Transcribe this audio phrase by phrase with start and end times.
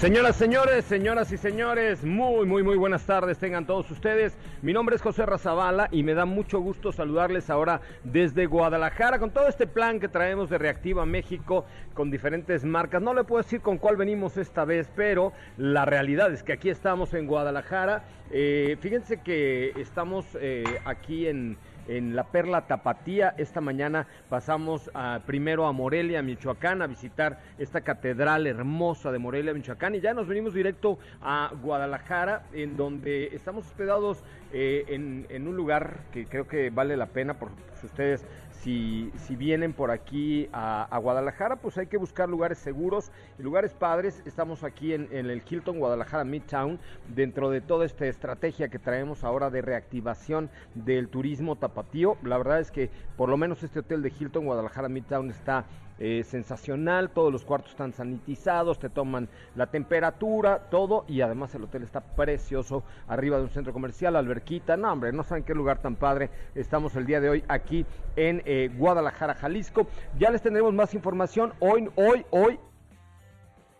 [0.00, 4.34] Señoras, señores, señoras y señores, muy, muy, muy buenas tardes tengan todos ustedes.
[4.62, 9.30] Mi nombre es José Razabala y me da mucho gusto saludarles ahora desde Guadalajara con
[9.30, 13.02] todo este plan que traemos de Reactiva México con diferentes marcas.
[13.02, 16.70] No le puedo decir con cuál venimos esta vez, pero la realidad es que aquí
[16.70, 18.02] estamos en Guadalajara.
[18.30, 21.58] Eh, fíjense que estamos eh, aquí en
[21.90, 23.34] en la Perla Tapatía.
[23.36, 24.90] Esta mañana pasamos
[25.26, 30.28] primero a Morelia, Michoacán, a visitar esta catedral hermosa de Morelia, Michoacán, y ya nos
[30.28, 34.22] venimos directo a Guadalajara, en donde estamos hospedados
[34.52, 38.24] eh, en, en, un lugar que creo que vale la pena por si ustedes
[38.62, 43.72] si, si vienen por aquí a, Guadalajara, pues hay que buscar lugares seguros y lugares
[43.72, 44.22] padres.
[44.26, 46.78] Estamos aquí en, el Hilton Guadalajara Midtown,
[47.14, 52.16] dentro de toda esta estrategia que traemos ahora de reactivación del turismo tapatío.
[52.22, 55.64] La verdad es que por lo menos este hotel de Hilton Guadalajara Midtown está
[56.00, 61.64] eh, sensacional, todos los cuartos están sanitizados, te toman la temperatura, todo, y además el
[61.64, 65.82] hotel está precioso, arriba de un centro comercial, alberquita, no hombre, no saben qué lugar
[65.82, 67.84] tan padre, estamos el día de hoy aquí
[68.16, 69.86] en eh, Guadalajara, Jalisco,
[70.18, 72.58] ya les tendremos más información, hoy, hoy, hoy,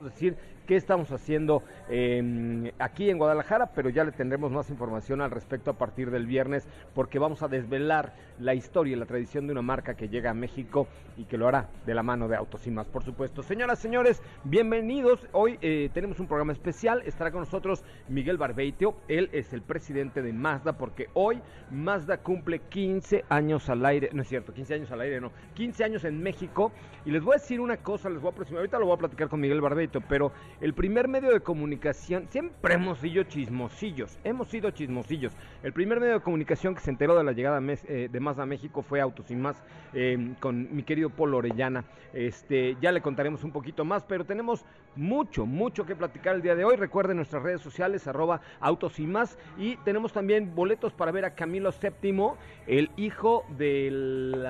[0.01, 0.37] decir
[0.71, 5.73] qué estamos haciendo em, aquí en Guadalajara, pero ya le tendremos más información al respecto
[5.73, 9.63] a partir del viernes, porque vamos a desvelar la historia y la tradición de una
[9.63, 12.71] marca que llega a México y que lo hará de la mano de Autos y
[12.71, 13.43] más, por supuesto.
[13.43, 15.29] Señoras, señores, bienvenidos.
[15.33, 17.03] Hoy eh, tenemos un programa especial.
[17.05, 18.95] Estará con nosotros Miguel Barbeitio.
[19.09, 24.11] Él es el presidente de Mazda, porque hoy Mazda cumple 15 años al aire.
[24.13, 25.33] No es cierto, 15 años al aire, no.
[25.55, 26.71] 15 años en México.
[27.05, 28.61] Y les voy a decir una cosa, les voy a aproximar.
[28.61, 32.75] Ahorita lo voy a platicar con Miguel Barbeitio, pero el primer medio de comunicación, siempre
[32.75, 35.33] hemos sido chismosillos, hemos sido chismosillos.
[35.63, 38.47] El primer medio de comunicación que se enteró de la llegada eh, de Mazda a
[38.47, 39.57] México fue Autos y Más,
[39.95, 41.85] eh, con mi querido Polo Orellana.
[42.13, 44.67] Este, ya le contaremos un poquito más, pero tenemos
[44.97, 46.77] mucho, mucho que platicar el día de hoy.
[46.77, 49.39] Recuerden nuestras redes sociales, arroba Autos y Más.
[49.57, 52.33] Y tenemos también boletos para ver a Camilo VII,
[52.67, 54.47] el hijo del...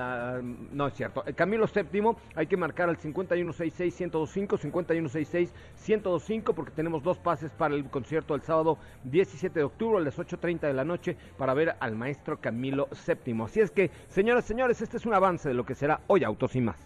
[0.73, 5.53] no es cierto, Camilo VII, hay que marcar al 5166-1025, 5166
[6.01, 10.17] 1025 porque tenemos dos pases para el concierto el sábado 17 de octubre a las
[10.17, 13.41] 8.30 de la noche para ver al maestro Camilo VII.
[13.43, 16.23] Así es que, señoras y señores, este es un avance de lo que será hoy
[16.23, 16.77] Autos y más.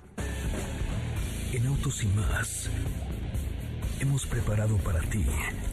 [1.54, 2.70] En Autos y más
[4.00, 5.26] hemos preparado para ti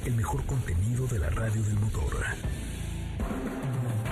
[0.07, 2.13] el mejor contenido de la radio del motor.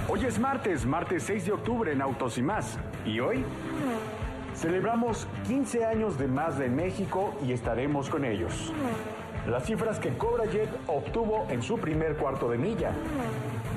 [0.09, 2.79] Hoy es martes, martes 6 de octubre en Autos y más.
[3.07, 3.45] ¿Y hoy?
[4.55, 8.73] Celebramos 15 años de Mazda en México y estaremos con ellos.
[9.47, 12.93] Las cifras que Cobra Jet obtuvo en su primer cuarto de milla.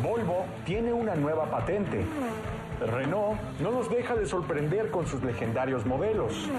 [0.04, 2.06] Volvo tiene una nueva patente.
[2.86, 6.50] Renault no nos deja de sorprender con sus legendarios modelos.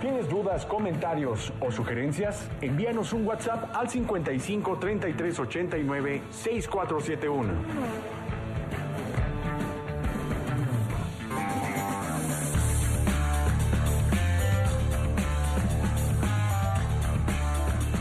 [0.00, 2.48] ¿Tienes dudas, comentarios o sugerencias?
[2.62, 7.52] Envíanos un WhatsApp al 55 33 89 6471.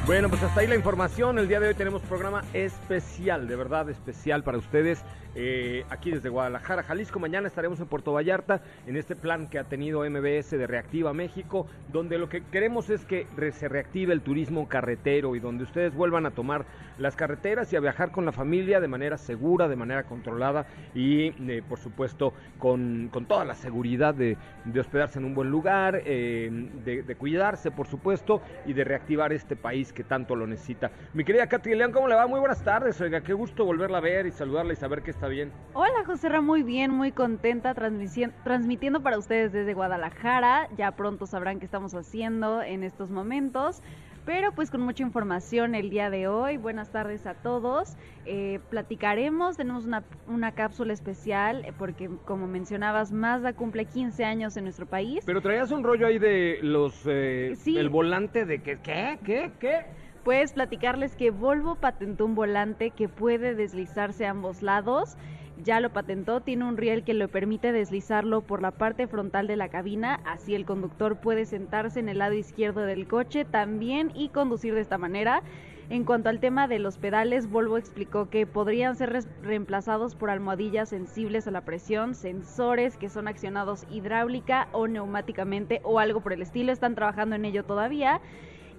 [0.06, 1.40] Bueno, pues hasta ahí la información.
[1.40, 5.04] El día de hoy tenemos programa especial, de verdad especial para ustedes.
[5.38, 7.20] Eh, aquí desde Guadalajara, Jalisco.
[7.20, 11.68] Mañana estaremos en Puerto Vallarta en este plan que ha tenido MBS de Reactiva México,
[11.92, 16.26] donde lo que queremos es que se reactive el turismo carretero y donde ustedes vuelvan
[16.26, 16.66] a tomar
[16.98, 21.34] las carreteras y a viajar con la familia de manera segura, de manera controlada y,
[21.52, 24.38] eh, por supuesto, con, toda la seguridad de,
[24.80, 26.50] hospedarse en un buen lugar, eh,
[26.86, 30.92] de, de, cuidarse, por supuesto, y de reactivar este país que tanto lo necesita.
[31.14, 32.28] Mi querida Katy León, ¿cómo le va?
[32.28, 35.25] Muy buenas tardes, oiga, qué gusto volverla a ver y saludarla y saber que está
[35.28, 35.52] bien.
[35.74, 40.70] Hola, José Ra, muy bien, muy contenta transmitiendo para ustedes desde Guadalajara.
[40.78, 43.82] Ya pronto sabrán qué estamos haciendo en estos momentos
[44.26, 46.58] pero pues con mucha información el día de hoy.
[46.58, 47.96] Buenas tardes a todos.
[48.26, 54.58] Eh, platicaremos, tenemos una, una cápsula especial eh, porque como mencionabas, Mazda cumple 15 años
[54.58, 55.24] en nuestro país.
[55.26, 57.04] Pero traías un rollo ahí de los...
[57.06, 58.80] Eh, el volante de que...
[58.80, 59.20] ¿Qué?
[59.24, 59.52] ¿Qué?
[59.60, 59.86] ¿Qué?
[60.26, 65.16] Pues platicarles que Volvo patentó un volante que puede deslizarse a ambos lados
[65.64, 69.56] ya lo patentó, tiene un riel que le permite deslizarlo por la parte frontal de
[69.56, 74.30] la cabina, así el conductor puede sentarse en el lado izquierdo del coche también y
[74.30, 75.44] conducir de esta manera.
[75.90, 80.90] En cuanto al tema de los pedales, Volvo explicó que podrían ser reemplazados por almohadillas
[80.90, 86.42] sensibles a la presión, sensores que son accionados hidráulica o neumáticamente o algo por el
[86.42, 86.72] estilo.
[86.72, 88.20] Están trabajando en ello todavía.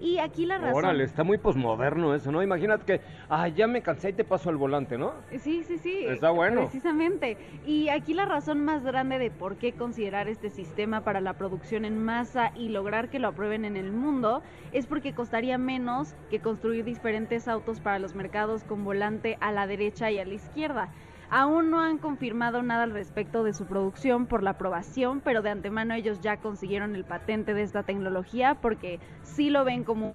[0.01, 0.77] Y aquí la razón.
[0.77, 2.43] Órale, está muy posmoderno eso, ¿no?
[2.43, 5.15] Imagínate que, ah, ya me cansé y te paso el volante, ¿no?
[5.39, 6.05] Sí, sí, sí.
[6.07, 6.63] Está bueno.
[6.63, 7.39] Precisamente.
[7.65, 11.85] Y aquí la razón más grande de por qué considerar este sistema para la producción
[11.85, 16.41] en masa y lograr que lo aprueben en el mundo es porque costaría menos que
[16.41, 20.91] construir diferentes autos para los mercados con volante a la derecha y a la izquierda.
[21.31, 25.51] Aún no han confirmado nada al respecto de su producción por la aprobación, pero de
[25.51, 30.15] antemano ellos ya consiguieron el patente de esta tecnología porque sí lo ven como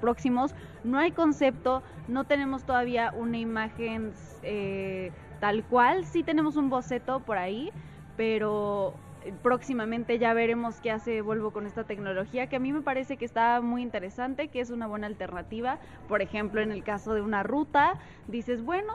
[0.00, 0.54] próximos.
[0.84, 4.12] No hay concepto, no tenemos todavía una imagen
[4.42, 7.70] eh, tal cual, sí tenemos un boceto por ahí,
[8.16, 8.94] pero
[9.42, 13.24] próximamente ya veremos qué hace Volvo con esta tecnología, que a mí me parece que
[13.24, 15.78] está muy interesante, que es una buena alternativa.
[16.08, 17.94] Por ejemplo, en el caso de una ruta,
[18.28, 18.94] dices, bueno,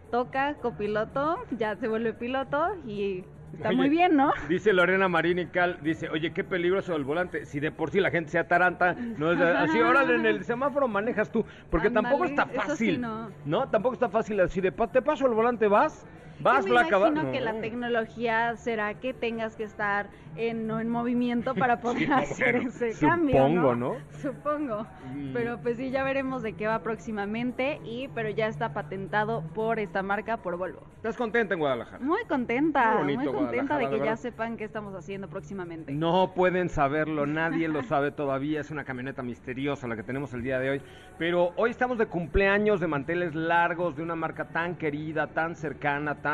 [0.00, 3.24] toca copiloto, ya se vuelve piloto y
[3.54, 4.32] está muy bien, ¿no?
[4.48, 8.30] Dice Lorena Marinical, dice, oye, qué peligroso el volante, si de por sí la gente
[8.30, 13.00] se ataranta, no es así, órale, en el semáforo manejas tú, porque tampoco está fácil,
[13.00, 13.30] no.
[13.44, 13.68] no.
[13.68, 16.06] Tampoco está fácil, así de, te paso el volante, vas,
[16.42, 21.80] Vas, me imagino que la tecnología será que tengas que estar en, en movimiento para
[21.80, 23.36] poder hacer ese cambio.
[23.36, 23.96] Supongo, ¿no?
[24.20, 24.86] Supongo.
[25.14, 25.32] Mm.
[25.32, 27.80] Pero pues sí, ya veremos de qué va próximamente.
[27.84, 30.82] Y, pero ya está patentado por esta marca, por Volvo.
[30.96, 31.98] ¿Estás contenta en Guadalajara?
[32.04, 35.92] Muy contenta, muy, contenta de que ya sepan qué estamos haciendo próximamente.
[35.92, 38.60] No pueden saberlo, nadie lo sabe todavía.
[38.60, 40.82] Es una camioneta misteriosa la que tenemos el día de hoy.
[41.18, 46.22] Pero hoy estamos de cumpleaños de manteles largos de una marca tan querida, tan cercana,
[46.22, 46.31] tan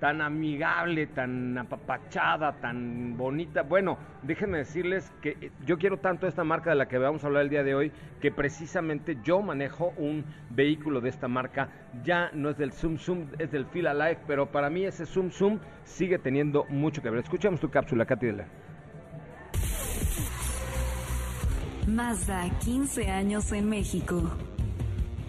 [0.00, 3.62] tan, amigable, tan apapachada, tan bonita.
[3.62, 7.28] Bueno, déjenme decirles que eh, yo quiero tanto esta marca de la que vamos a
[7.28, 11.68] hablar el día de hoy, que precisamente yo manejo un vehículo de esta marca.
[12.02, 15.30] Ya no es del Zoom Zoom, es del Fila Life, pero para mí ese Zoom
[15.30, 17.20] Zoom sigue teniendo mucho que ver.
[17.20, 18.44] Escuchamos tu cápsula, Katy de.
[21.86, 24.51] Mazda, 15 años en México.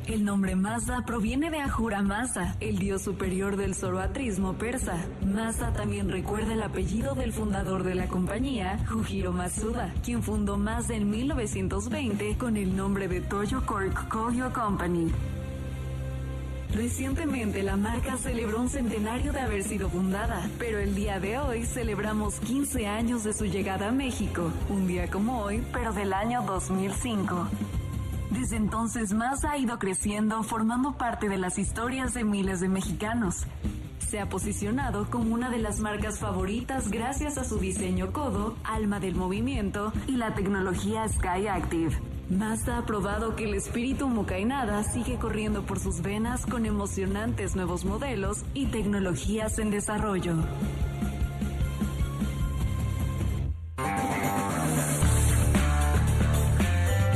[0.08, 4.98] El nombre Mazda proviene de Ahura Mazda, el dios superior del zoroatrismo persa.
[5.26, 10.96] Mazda también recuerda el apellido del fundador de la compañía, Fujiro Matsuda, quien fundó Mazda
[10.96, 15.10] en 1920 con el nombre de Toyo Cork Kogyo Company.
[16.76, 21.66] Recientemente la marca celebró un centenario de haber sido fundada, pero el día de hoy
[21.66, 26.42] celebramos 15 años de su llegada a México, un día como hoy, pero del año
[26.46, 27.48] 2005.
[28.34, 33.46] Desde entonces más ha ido creciendo, formando parte de las historias de miles de mexicanos.
[34.00, 39.00] Se ha posicionado como una de las marcas favoritas gracias a su diseño codo, alma
[39.00, 41.96] del movimiento y la tecnología Sky Active.
[42.30, 47.86] Mazda ha probado que el espíritu Mukainada sigue corriendo por sus venas con emocionantes nuevos
[47.86, 50.36] modelos y tecnologías en desarrollo.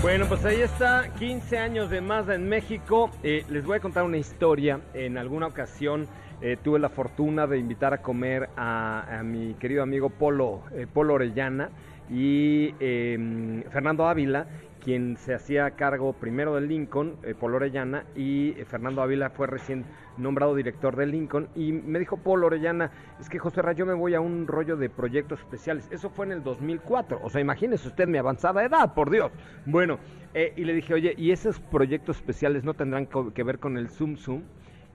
[0.07, 3.11] Bueno, pues ahí está, 15 años de Mazda en México.
[3.23, 4.79] Eh, les voy a contar una historia.
[4.93, 6.07] En alguna ocasión
[6.39, 11.15] eh, tuve la fortuna de invitar a comer a, mi querido amigo Polo, eh, Polo
[11.15, 11.71] Orellana
[12.09, 14.47] y em, Fernando Ávila
[14.87, 19.45] quien se hacía cargo primero del Lincoln, eh, Paul Orellana, y eh, Fernando Ávila fue
[19.45, 19.83] recién
[20.15, 22.89] nombrado director del Lincoln, y me dijo Paul Orellana,
[23.19, 26.31] es que José Rayo me voy a un rollo de proyectos especiales, eso fue en
[26.31, 29.29] el 2004, o sea, imagínese usted mi avanzada edad, por Dios.
[29.65, 29.99] Bueno,
[30.33, 33.89] eh, y le dije, oye, ¿y esos proyectos especiales no tendrán que ver con el
[33.89, 34.43] Zoom Zoom?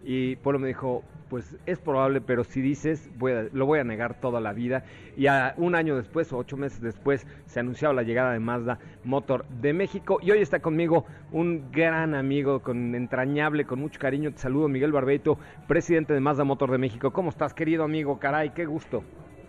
[0.05, 4.21] Y Polo me dijo, pues es probable, pero si dices, voy lo voy a negar
[4.21, 4.85] toda la vida.
[5.17, 8.79] Y a, un año después, o ocho meses después, se anunció la llegada de Mazda
[9.05, 10.19] Motor de México.
[10.21, 14.31] Y hoy está conmigo un gran amigo, con entrañable, con mucho cariño.
[14.33, 17.13] Te saludo, Miguel Barbeito, presidente de Mazda Motor de México.
[17.13, 18.19] ¿Cómo estás, querido amigo?
[18.19, 19.03] Caray, qué gusto.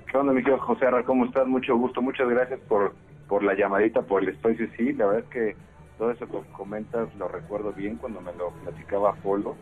[0.10, 1.03] ¿Qué onda, mi querido José Arra?
[1.03, 1.48] ¿Cómo estás?
[1.48, 2.01] Mucho gusto.
[2.01, 2.93] Muchas gracias por,
[3.27, 4.67] por la llamadita, por el espacio.
[4.77, 5.55] Sí, la verdad es que
[5.98, 9.57] todo eso que comentas lo recuerdo bien cuando me lo platicaba Polo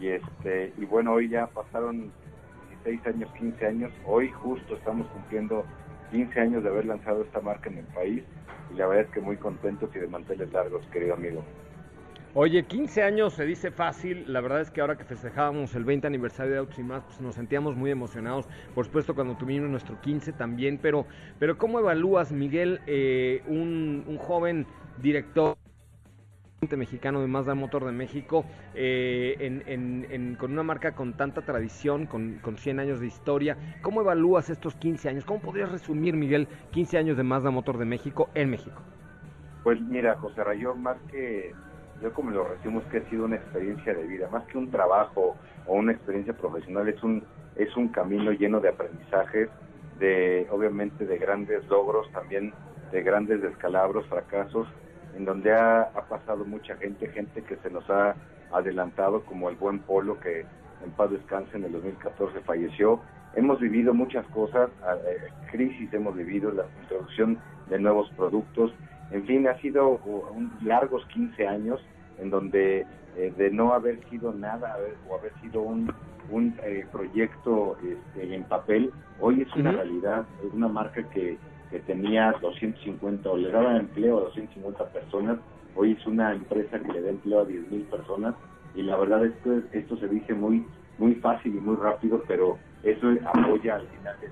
[0.00, 2.12] y este y bueno hoy ya pasaron
[2.84, 3.92] 16 años 15 años.
[4.04, 5.64] Hoy justo estamos cumpliendo
[6.12, 8.22] 15 años de haber lanzado esta marca en el país
[8.72, 11.42] y la verdad es que muy contentos y de manteles largos querido amigo.
[12.38, 16.06] Oye, 15 años se dice fácil, la verdad es que ahora que festejábamos el 20
[16.06, 19.98] aniversario de Autos y más, pues nos sentíamos muy emocionados, por supuesto cuando tuvimos nuestro
[20.02, 21.06] 15 también, pero,
[21.38, 24.66] pero ¿cómo evalúas, Miguel, eh, un, un joven
[24.98, 25.56] director
[26.76, 28.44] mexicano de Mazda Motor de México,
[28.74, 33.56] eh, con una marca con tanta tradición, con, con 100 años de historia.
[33.82, 35.24] ¿Cómo evalúas estos 15 años?
[35.26, 38.80] ¿Cómo podrías resumir, Miguel, 15 años de Mazda Motor de México en México?
[39.62, 41.52] Pues mira, José Rayón, más que
[42.02, 44.70] yo como lo recibo es que ha sido una experiencia de vida, más que un
[44.70, 45.36] trabajo
[45.66, 47.22] o una experiencia profesional, es un,
[47.56, 49.50] es un camino lleno de aprendizajes,
[49.98, 52.52] de obviamente de grandes logros, también
[52.92, 54.66] de grandes descalabros, fracasos,
[55.16, 58.14] en donde ha, ha pasado mucha gente, gente que se nos ha
[58.52, 60.44] adelantado, como el buen Polo, que
[60.84, 63.00] en paz descanse en el 2014 falleció.
[63.34, 64.70] Hemos vivido muchas cosas,
[65.06, 68.72] eh, crisis hemos vivido, la introducción de nuevos productos,
[69.10, 71.80] en fin, ha sido un largos 15 años
[72.18, 74.76] en donde eh, de no haber sido nada
[75.08, 75.92] o haber sido un,
[76.30, 81.38] un eh, proyecto este, en papel, hoy es una realidad, es una marca que,
[81.70, 85.38] que tenía 250 o le daba empleo a 250 personas,
[85.74, 88.34] hoy es una empresa que le da empleo a 10.000 personas
[88.74, 90.64] y la verdad es que esto se dice muy
[90.98, 94.30] muy fácil y muy rápido, pero eso apoya al final del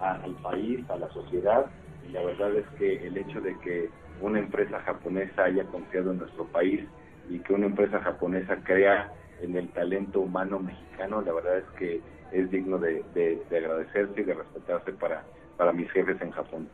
[0.00, 1.66] al país, a la sociedad
[2.06, 3.88] y la verdad es que el hecho de que
[4.20, 6.84] una empresa japonesa haya confiado en nuestro país
[7.28, 9.10] y que una empresa japonesa crea
[9.42, 12.00] en el talento humano mexicano, la verdad es que
[12.32, 13.04] es digno de,
[13.50, 15.24] agradecerse y de respetarse para,
[15.56, 16.68] para mis jefes en Japón.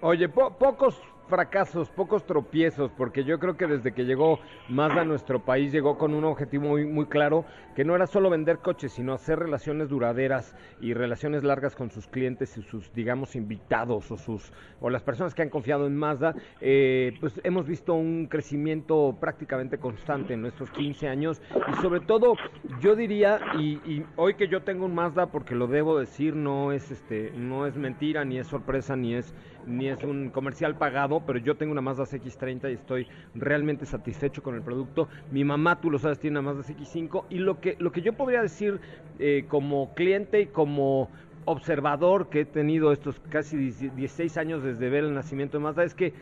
[0.00, 4.38] Oye, pocos fracasos, pocos tropiezos, porque yo creo que desde que llegó
[4.68, 8.30] Mazda a nuestro país llegó con un objetivo muy, muy claro, que no era solo
[8.30, 13.36] vender coches, sino hacer relaciones duraderas y relaciones largas con sus clientes y sus, digamos,
[13.36, 16.34] invitados o sus o las personas que han confiado en Mazda.
[16.60, 22.36] Eh, pues hemos visto un crecimiento prácticamente constante en nuestros 15 años y sobre todo,
[22.80, 26.72] yo diría y, y hoy que yo tengo un Mazda, porque lo debo decir, no
[26.72, 29.34] es este, no es mentira ni es sorpresa ni es
[29.66, 34.42] ni es un comercial pagado, pero yo tengo una Mazda CX30 y estoy realmente satisfecho
[34.42, 35.08] con el producto.
[35.30, 38.14] Mi mamá, tú lo sabes, tiene una Mazda CX5 y lo que, lo que yo
[38.14, 38.80] podría decir
[39.18, 41.08] eh, como cliente y como
[41.46, 45.94] observador que he tenido estos casi 16 años desde ver el nacimiento de Mazda es
[45.94, 46.14] que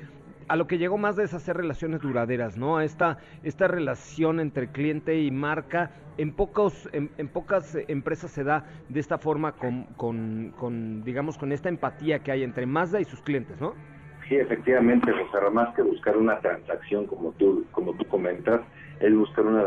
[0.48, 2.80] a lo que llegó más es hacer relaciones duraderas, ¿no?
[2.80, 9.00] Esta, esta relación entre cliente y marca, en, pocos, en, pocas empresas se da de
[9.00, 13.60] esta forma con, con, digamos, con esta empatía que hay entre Mazda y sus clientes,
[13.60, 13.74] ¿no?
[14.28, 18.60] Sí, efectivamente, José, más que buscar una transacción como tú, como tú comentas,
[19.00, 19.66] es buscar una,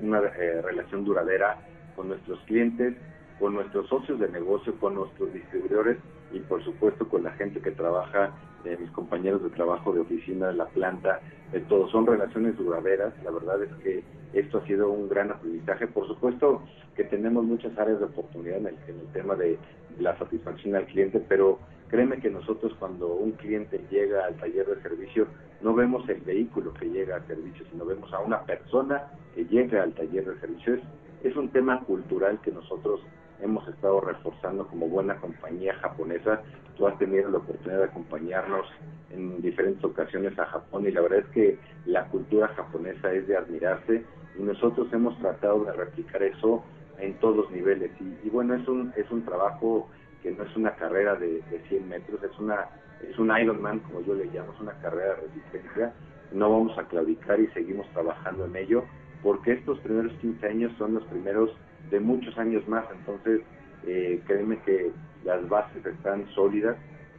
[0.00, 1.58] una eh, relación duradera
[1.96, 2.94] con nuestros clientes,
[3.38, 5.98] con nuestros socios de negocio, con nuestros distribuidores
[6.32, 8.32] y por supuesto con la gente que trabaja,
[8.64, 11.20] eh, mis compañeros de trabajo de oficina, de la planta,
[11.52, 11.88] de todo.
[11.88, 13.12] Son relaciones duraderas.
[13.24, 15.86] La verdad es que esto ha sido un gran aprendizaje.
[15.86, 16.62] Por supuesto
[16.94, 19.58] que tenemos muchas áreas de oportunidad en el, en el tema de
[19.98, 24.82] la satisfacción al cliente, pero créeme que nosotros cuando un cliente llega al taller de
[24.82, 25.26] servicio,
[25.60, 29.82] no vemos el vehículo que llega al servicio, sino vemos a una persona que llega
[29.82, 30.78] al taller de servicio.
[31.22, 33.00] Es, un tema cultural que nosotros
[33.40, 36.42] hemos estado reforzando como buena compañía japonesa.
[36.76, 38.66] Tú has tenido la oportunidad de acompañarnos
[39.10, 43.36] en diferentes ocasiones a Japón y la verdad es que la cultura japonesa es de
[43.36, 44.04] admirarse
[44.38, 46.62] y nosotros hemos tratado de replicar eso
[46.98, 47.90] en todos los niveles.
[48.24, 49.88] Y, bueno, es un, es un trabajo
[50.26, 52.66] que no es una carrera de, de 100 metros, es una
[53.08, 55.92] es un Ironman, como yo le llamo, es una carrera de resistencia.
[56.32, 58.84] No vamos a claudicar y seguimos trabajando en ello,
[59.22, 61.50] porque estos primeros 15 años son los primeros
[61.90, 62.84] de muchos años más.
[62.90, 63.42] Entonces,
[63.86, 64.90] eh, créeme que
[65.24, 66.76] las bases están sólidas.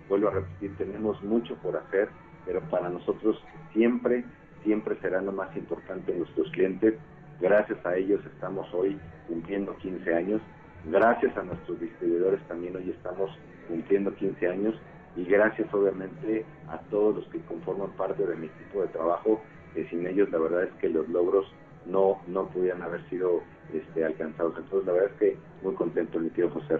[0.09, 2.09] Vuelvo a repetir, tenemos mucho por hacer,
[2.45, 4.25] pero para nosotros siempre,
[4.63, 6.95] siempre será lo más importante nuestros clientes.
[7.39, 10.41] Gracias a ellos estamos hoy cumpliendo 15 años.
[10.85, 13.31] Gracias a nuestros distribuidores también hoy estamos
[13.67, 14.75] cumpliendo 15 años.
[15.15, 19.41] Y gracias obviamente a todos los que conforman parte de mi equipo de trabajo,
[19.73, 21.51] que sin ellos la verdad es que los logros
[21.87, 23.41] no, no pudieran haber sido
[23.73, 24.53] este, alcanzados.
[24.57, 26.77] Entonces, la verdad es que muy contento, mi tío José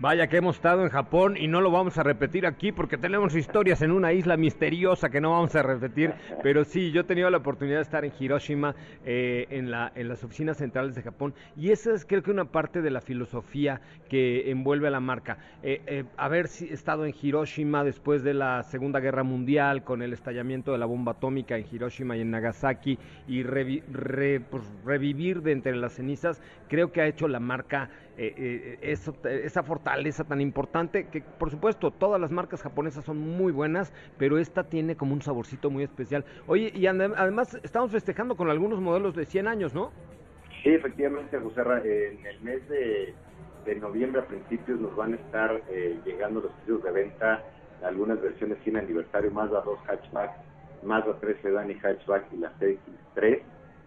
[0.00, 3.36] Vaya que hemos estado en Japón y no lo vamos a repetir aquí porque tenemos
[3.36, 6.14] historias en una isla misteriosa que no vamos a repetir.
[6.42, 10.08] Pero sí, yo he tenido la oportunidad de estar en Hiroshima, eh, en, la, en
[10.08, 11.34] las oficinas centrales de Japón.
[11.54, 15.36] Y esa es creo que una parte de la filosofía que envuelve a la marca.
[15.62, 20.72] Eh, eh, haber estado en Hiroshima después de la Segunda Guerra Mundial con el estallamiento
[20.72, 25.92] de la bomba atómica en Hiroshima y en Nagasaki y pues, revivir de entre las
[25.92, 26.40] cenizas,
[26.70, 31.90] creo que ha hecho la marca eso, esa fortaleza esa tan importante que por supuesto
[31.90, 36.24] todas las marcas japonesas son muy buenas, pero esta tiene como un saborcito muy especial.
[36.46, 39.92] Oye, y además estamos festejando con algunos modelos de 100 años, ¿no?
[40.62, 43.14] Sí, efectivamente, José en el mes de,
[43.80, 47.44] noviembre a principios nos van a estar eh, llegando los precios de venta
[47.84, 50.32] algunas versiones 100 aniversario, Mazda 2 hatchback,
[50.82, 53.40] Mazda 3 sedan y hatchback y la CX3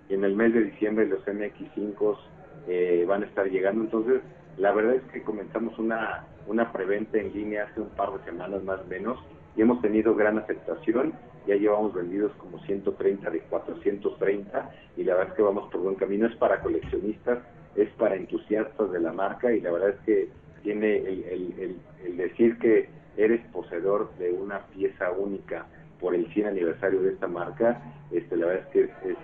[0.09, 2.17] y en el mes de diciembre los MX5
[2.67, 4.21] eh, van a estar llegando, entonces
[4.57, 8.63] la verdad es que comenzamos una, una preventa en línea hace un par de semanas
[8.63, 9.19] más o menos
[9.55, 11.13] y hemos tenido gran aceptación
[11.47, 15.95] ya llevamos vendidos como 130 de 430 y la verdad es que vamos por buen
[15.95, 16.27] camino.
[16.27, 17.39] Es para coleccionistas,
[17.75, 20.29] es para entusiastas de la marca y la verdad es que
[20.61, 21.77] tiene el,
[22.15, 25.65] decir que eres poseedor de una pieza única
[25.99, 29.15] por el 100 aniversario de esta marca, este, la verdad es que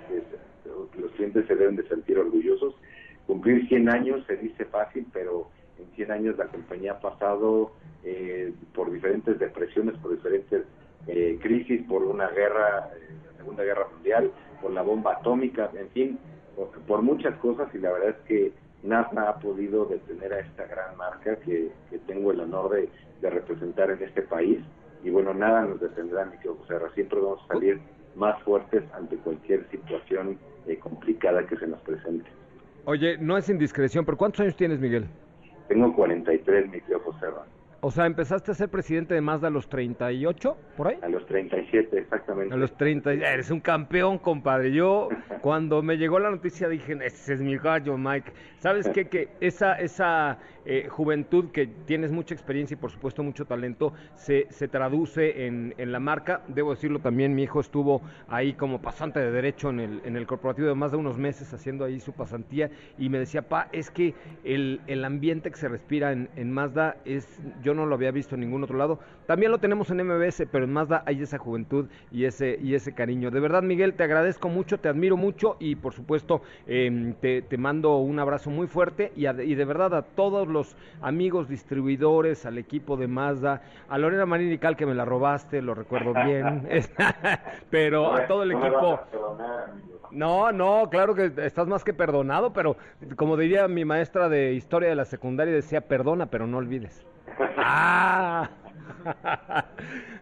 [1.00, 2.76] los clientes se deben de sentir orgullosos.
[3.30, 8.52] Cumplir 100 años se dice fácil, pero en 100 años la compañía ha pasado eh,
[8.74, 10.64] por diferentes depresiones, por diferentes
[11.06, 15.90] eh, crisis, por una guerra, eh, la Segunda Guerra Mundial, por la bomba atómica, en
[15.90, 16.20] fin,
[16.88, 20.98] por, muchas cosas y la verdad es que nada ha podido detener a esta gran
[20.98, 21.70] marca que,
[22.08, 24.58] tengo el honor de, representar en este país
[25.04, 27.80] y bueno, nada nos detendrá, mi querido José siempre vamos a salir
[28.16, 30.40] más fuertes ante cualquier situación
[30.82, 32.39] complicada que se nos presente.
[32.86, 35.06] Oye, no es indiscreción, pero ¿cuántos años tienes, Miguel?
[35.68, 37.28] Tengo 43, mi querido José
[37.82, 40.98] o sea, empezaste a ser presidente de Mazda a los 38, por ahí.
[41.02, 42.54] A los 37, exactamente.
[42.54, 44.74] A los 30, eres un campeón, compadre.
[44.74, 45.08] Yo
[45.42, 48.32] cuando me llegó la noticia dije, ese es mi gallo, Mike.
[48.58, 49.06] ¿Sabes qué?
[49.08, 54.48] Que esa, esa eh, juventud que tienes mucha experiencia y por supuesto mucho talento se,
[54.50, 56.42] se traduce en, en, la marca.
[56.48, 60.28] Debo decirlo también, mi hijo estuvo ahí como pasante de derecho en el, en el
[60.28, 63.90] corporativo de más de unos meses haciendo ahí su pasantía y me decía, pa, es
[63.90, 68.12] que el, el ambiente que se respira en, en Mazda es yo no lo había
[68.12, 69.00] visto en ningún otro lado.
[69.26, 72.94] También lo tenemos en MBS, pero en Mazda hay esa juventud y ese, y ese
[72.94, 73.32] cariño.
[73.32, 77.98] De verdad, Miguel, te agradezco mucho, te admiro mucho y por supuesto em, te, mando
[77.98, 82.98] un abrazo muy fuerte y, y, de verdad a todos los amigos distribuidores, al equipo
[82.98, 86.68] de Mazda, a Lorena Marín y Cal que me la robaste, lo recuerdo bien,
[87.70, 89.00] pero a todo el equipo...
[90.12, 92.78] No, no, claro que estás más que perdonado, pero
[93.16, 97.06] como diría mi maestra de historia de la secundaria, decía perdona, pero no olvides.
[97.58, 98.50] ¡Ah!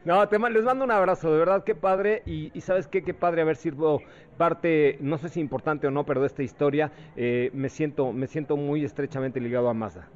[0.06, 2.22] No, te, les mando un abrazo, de verdad, qué padre.
[2.26, 4.00] Y, sabes qué, qué padre haber sido
[4.38, 8.28] parte, no sé si importante o no, pero de esta historia, eh, me, siento, me
[8.28, 10.08] siento muy estrechamente ligado a Mazda.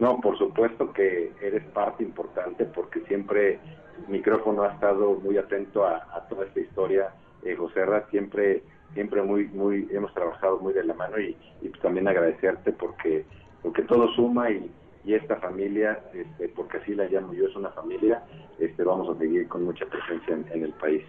[0.00, 3.60] No, por supuesto que eres parte importante porque siempre
[3.98, 7.10] el micrófono ha estado muy atento a, toda esta historia.
[7.44, 11.68] Eh, José Ra, siempre, siempre muy, muy, hemos trabajado muy de la mano y, y
[11.80, 13.24] también agradecerte porque,
[13.62, 14.68] porque todo suma y,
[15.08, 18.22] y esta familia, este, porque así la llamo yo, es una familia,
[18.58, 21.02] este, vamos a seguir con mucha presencia en el país.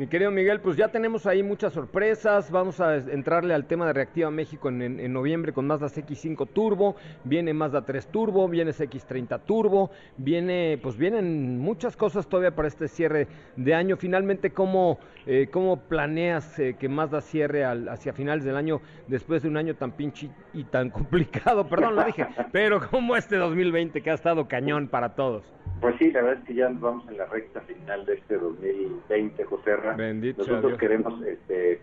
[0.00, 2.50] Mi querido Miguel, pues ya tenemos ahí muchas sorpresas.
[2.50, 7.52] Vamos a entrarle al tema de Reactiva México en, noviembre con Mazda CX5 Turbo, viene
[7.52, 13.28] Mazda 3 Turbo, viene CX30 Turbo, viene, pues vienen muchas cosas todavía para este cierre
[13.56, 13.98] de año.
[13.98, 19.50] Finalmente, ¿cómo, eh, cómo planeas eh, que Mazda cierre hacia finales del año después de
[19.50, 21.68] un año tan pinche y tan complicado?
[21.68, 25.44] Perdón, lo dije, pero como este 2020 que ha estado cañón para todos.
[25.80, 29.44] Pues sí, la verdad es que ya vamos en la recta final de este 2020,
[29.44, 31.80] José Bendito Nosotros queremos este,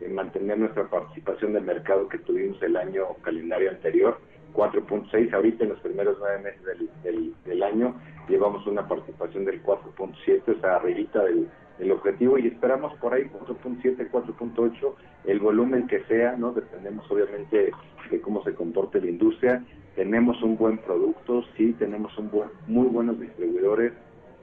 [0.00, 4.18] eh, mantener nuestra participación de mercado que tuvimos el año calendario anterior,
[4.52, 5.32] 4.6.
[5.32, 6.62] Ahorita en los primeros nueve meses
[7.04, 7.94] del, del, año
[8.28, 13.24] llevamos una participación del 4.7, o sea, arribita del, del objetivo y esperamos por ahí
[13.24, 14.94] 4.7, 4.8,
[15.26, 16.52] el volumen que sea, ¿no?
[16.52, 17.70] Dependemos obviamente
[18.10, 19.62] de cómo se comporte la industria.
[19.96, 23.94] Tenemos un buen producto, sí, tenemos un buen, muy buenos distribuidores,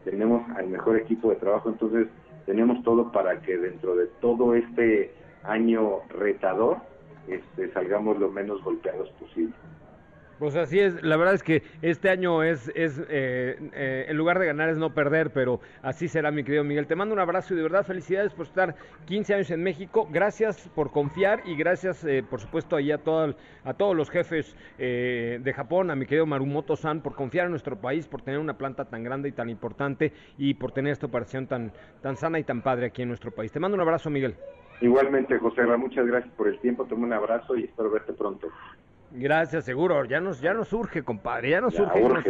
[0.04, 2.08] tenemos al mejor equipo de trabajo, entonces
[2.48, 5.12] tenemos todo para que dentro de todo este
[5.44, 6.78] año retador
[7.28, 9.54] este, salgamos lo menos golpeados posible.
[10.44, 14.40] Pues así es, la verdad es que este año es, es eh, eh, en lugar
[14.40, 16.86] de ganar es no perder, pero así será mi querido Miguel.
[16.86, 18.76] Te mando un abrazo y de verdad felicidades por estar
[19.06, 20.06] 15 años en México.
[20.12, 24.54] Gracias por confiar y gracias, eh, por supuesto, ahí a, todo, a todos los jefes
[24.78, 28.84] de Japón, a mi querido Marumoto-san, por confiar en nuestro país, por tener una planta
[28.84, 32.62] tan grande y tan importante y por tener esta operación tan, tan sana y tan
[32.62, 33.50] padre aquí en nuestro país.
[33.54, 34.36] Te mando un abrazo, Miguel.
[34.82, 36.84] Igualmente, José, muchas gracias por el tiempo.
[36.84, 38.50] Toma un abrazo y espero verte pronto.
[39.16, 40.06] Gracias, seguro.
[40.06, 41.52] Ya nos, ya nos surge, compadre.
[41.52, 42.26] Ya nos surge irnos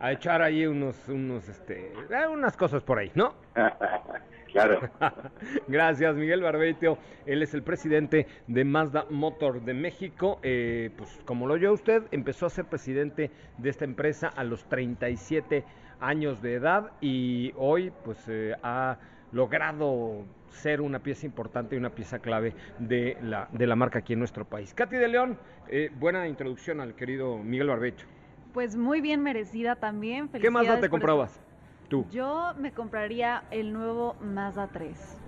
[0.00, 3.34] a, echar ahí unos, unos, este, eh, unas cosas por ahí, ¿no?
[4.52, 4.80] claro.
[5.68, 6.96] Gracias, Miguel Barbeitio.
[7.26, 10.40] Él es el presidente de Mazda Motor de México.
[10.42, 14.64] Eh, pues como lo oyó usted, empezó a ser presidente de esta empresa a los
[14.64, 15.64] 37
[16.00, 18.96] años de edad y hoy, pues, eh, ha
[19.30, 24.12] logrado ser una pieza importante y una pieza clave de la, de la marca aquí
[24.14, 24.72] en nuestro país.
[24.74, 25.38] Katy de León,
[25.68, 28.06] eh, buena introducción al querido Miguel Barbecho.
[28.52, 30.28] Pues muy bien merecida también.
[30.28, 31.40] ¿Qué Mazda te comprabas?
[31.88, 32.06] Tú.
[32.10, 35.18] Yo me compraría el nuevo Mazda 3.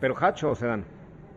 [0.00, 0.84] ¿Pero hacho o sedán?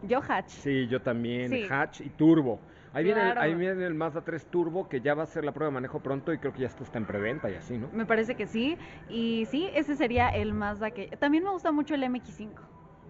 [0.03, 0.49] Yo hatch.
[0.49, 1.67] Sí, yo también, Sí.
[1.69, 2.59] hatch y turbo.
[2.93, 5.51] Ahí, viene el, ahí viene el Mazda 3 Turbo, que ya va a ser la
[5.51, 7.89] prueba de manejo pronto y creo que ya esto está en preventa y así, ¿no?
[7.93, 8.75] Me parece que sí.
[9.07, 11.07] Y sí, ese sería el Mazda que...
[11.17, 12.49] También me gusta mucho el MX5.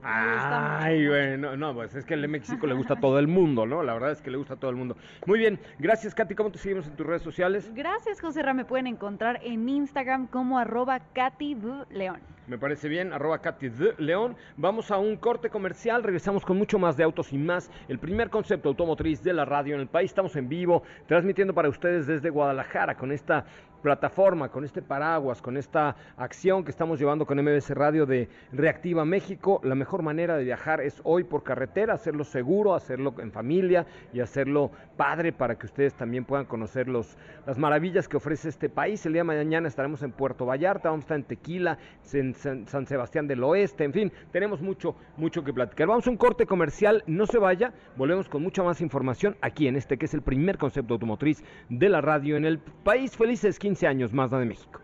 [0.03, 3.65] Me Ay, bueno, no, pues es que el MX5 le gusta a todo el mundo,
[3.65, 3.83] ¿no?
[3.83, 4.95] La verdad es que le gusta a todo el mundo.
[5.25, 7.71] Muy bien, gracias Katy, ¿cómo te seguimos en tus redes sociales?
[7.73, 8.53] Gracias, José Ra.
[8.53, 11.57] Me pueden encontrar en Instagram como arroba Katy
[11.89, 12.21] León.
[12.47, 13.69] Me parece bien, arroba Katy.
[13.97, 14.38] León.
[14.55, 17.69] Vamos a un corte comercial, regresamos con mucho más de autos y más.
[17.89, 20.12] El primer concepto automotriz de la radio en el país.
[20.12, 23.45] Estamos en vivo, transmitiendo para ustedes desde Guadalajara con esta
[23.82, 29.06] plataforma, con este paraguas, con esta acción que estamos llevando con MBS Radio de Reactiva
[29.06, 29.60] México.
[29.63, 34.20] La mejor manera de viajar es hoy por carretera, hacerlo seguro, hacerlo en familia y
[34.20, 39.06] hacerlo padre para que ustedes también puedan conocer los, las maravillas que ofrece este país.
[39.06, 41.78] El día de mañana estaremos en Puerto Vallarta, vamos a estar en Tequila,
[42.13, 45.88] en San, San Sebastián del Oeste, en fin, tenemos mucho, mucho que platicar.
[45.88, 49.76] Vamos a un corte comercial, no se vaya, volvemos con mucha más información aquí en
[49.76, 53.16] este que es el primer concepto automotriz de la radio en el país.
[53.16, 54.80] Felices 15 años más de México.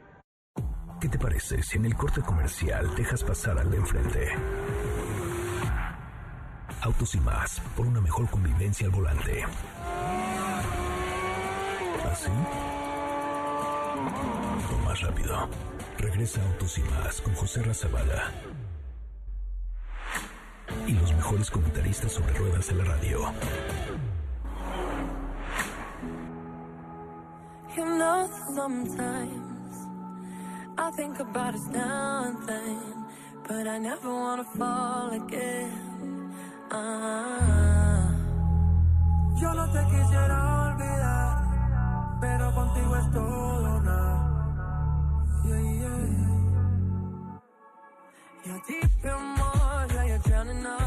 [1.00, 4.28] ¿Qué te parece si en el corte comercial dejas pasar al de enfrente?
[6.82, 9.46] Autos y más, por una mejor convivencia al volante.
[12.12, 12.30] ¿Así?
[14.74, 15.48] O más rápido.
[15.98, 18.32] Regresa Autos y más con José Razabala.
[20.88, 23.32] Y los mejores comentaristas sobre ruedas de la radio.
[27.76, 29.88] You know, sometimes
[30.78, 33.06] I think about us now and then,
[33.48, 36.32] but I never wanna fall again.
[36.70, 38.12] Ah.
[39.42, 44.12] Yo no te quisiera olvidar, pero contigo es todo nada.
[45.46, 46.10] Yeah, yeah.
[48.46, 50.83] You're deep in more, yeah, you're drowning.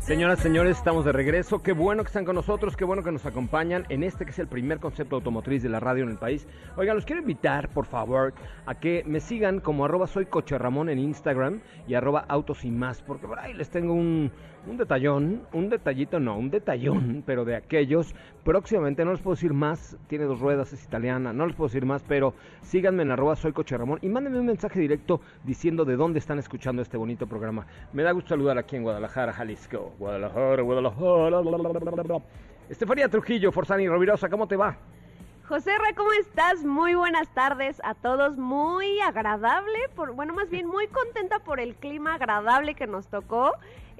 [0.00, 1.62] Señoras, señores, estamos de regreso.
[1.62, 4.38] Qué bueno que están con nosotros, qué bueno que nos acompañan en este que es
[4.38, 6.46] el primer concepto automotriz de la radio en el país.
[6.76, 8.32] Oigan, los quiero invitar, por favor,
[8.64, 13.02] a que me sigan como arroba soy Coche en Instagram y arroba autos y más,
[13.02, 14.32] porque por ahí les tengo un,
[14.66, 18.14] un detallón, un detallito, no, un detallón, pero de aquellos.
[18.44, 21.84] Próximamente, no les puedo decir más, tiene dos ruedas, es italiana, no les puedo decir
[21.84, 25.96] más, pero síganme en arroba soy Coche Ramón y mándenme un mensaje directo diciendo de
[25.96, 27.66] dónde están escuchando este bonito programa.
[27.92, 29.92] Me da gusto saludar aquí en Guadalajara, Jalisco.
[29.98, 32.22] Guadalajara, Guadalajara.
[32.68, 34.76] Estefanía Trujillo, Forzani Rovirosa, ¿cómo te va?
[35.48, 36.64] José Ra, ¿cómo estás?
[36.64, 38.38] Muy buenas tardes a todos.
[38.38, 43.52] Muy agradable, por, bueno, más bien muy contenta por el clima agradable que nos tocó.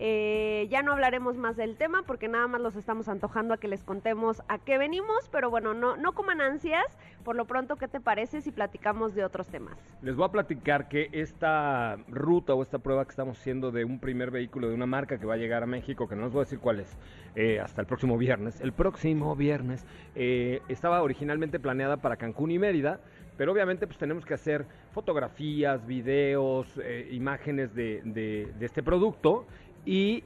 [0.05, 3.69] Eh, ya no hablaremos más del tema porque nada más los estamos antojando a que
[3.69, 6.85] les contemos a qué venimos, pero bueno, no, no coman ansias.
[7.23, 9.79] Por lo pronto, ¿qué te parece si platicamos de otros temas?
[10.03, 14.01] Les voy a platicar que esta ruta o esta prueba que estamos haciendo de un
[14.01, 16.41] primer vehículo de una marca que va a llegar a México, que no les voy
[16.41, 16.99] a decir cuál es,
[17.37, 18.61] eh, hasta el próximo viernes.
[18.61, 19.87] El próximo viernes
[20.17, 22.99] eh, estaba originalmente planeada para Cancún y Mérida,
[23.37, 29.47] pero obviamente pues tenemos que hacer fotografías, videos, eh, imágenes de, este producto
[29.85, 30.25] y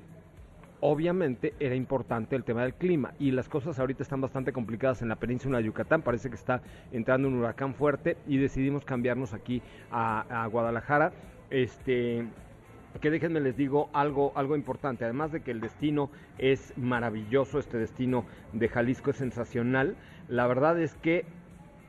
[0.81, 3.13] obviamente era importante el tema del clima.
[3.19, 6.63] Y las cosas ahorita están bastante complicadas en la península de Yucatán, parece que está
[6.93, 11.13] entrando un huracán fuerte y decidimos cambiarnos aquí a, Guadalajara.
[11.51, 12.27] Este,
[13.01, 17.79] que déjenme les digo algo, algo importante, además de que el destino es maravilloso, este
[17.79, 19.97] destino de Jalisco es sensacional,
[20.29, 21.25] la verdad es que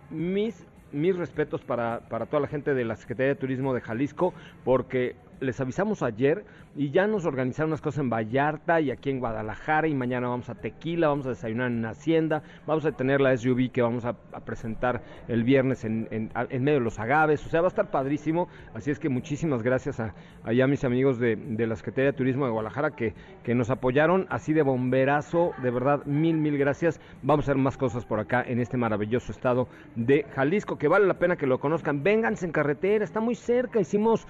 [0.10, 4.34] mis, mis respetos para, para toda la gente de la Secretaría de Turismo de Jalisco,
[4.64, 6.46] porque les avisamos ayer
[6.76, 10.50] y ya nos organizaron unas cosas en Vallarta y aquí en Guadalajara y mañana vamos
[10.50, 14.14] a Tequila, vamos a desayunar en Hacienda, vamos a tener la SUV que vamos a,
[14.46, 17.90] presentar el viernes en, en- en medio de los agaves, o sea, va a estar
[17.92, 22.18] padrísimo, así es que muchísimas gracias a a mis amigos de, de la Secretaría de
[22.18, 24.26] Turismo de Guadalajara que, que nos apoyaron.
[24.30, 28.44] Así de bomberazo, de verdad, mil, mil gracias, vamos a hacer más cosas por acá
[28.48, 32.52] en este maravilloso estado de Jalisco, que vale la pena que lo conozcan, vénganse en
[32.52, 34.26] carretera, está muy cerca, hicimos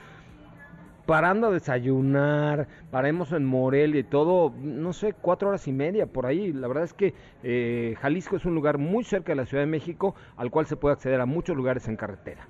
[1.08, 6.28] parando a desayunar, paremos en Morelia y todo, no sé, cuatro horas y media por
[6.28, 6.54] ahí.
[6.54, 9.68] La verdad es que eh, Jalisco es un lugar muy cerca de la Ciudad de
[9.72, 12.46] México, al cual se puede acceder a muchos lugares en carretera.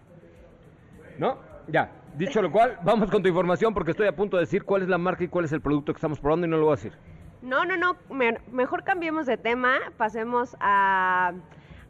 [1.18, 1.38] ¿No?
[1.70, 4.82] Ya, dicho lo cual, vamos con tu información porque estoy a punto de decir cuál
[4.82, 6.74] es la marca y cuál es el producto que estamos probando y no lo voy
[6.74, 6.94] a decir.
[7.42, 11.34] No, no, no, me- mejor cambiemos de tema, pasemos a,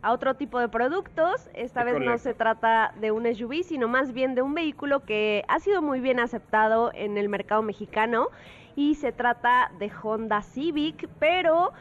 [0.02, 1.50] a otro tipo de productos.
[1.54, 5.44] Esta vez no se trata de un SUV, sino más bien de un vehículo que
[5.48, 8.28] ha sido muy bien aceptado en el mercado mexicano.
[8.76, 11.72] Y se trata de Honda Civic, pero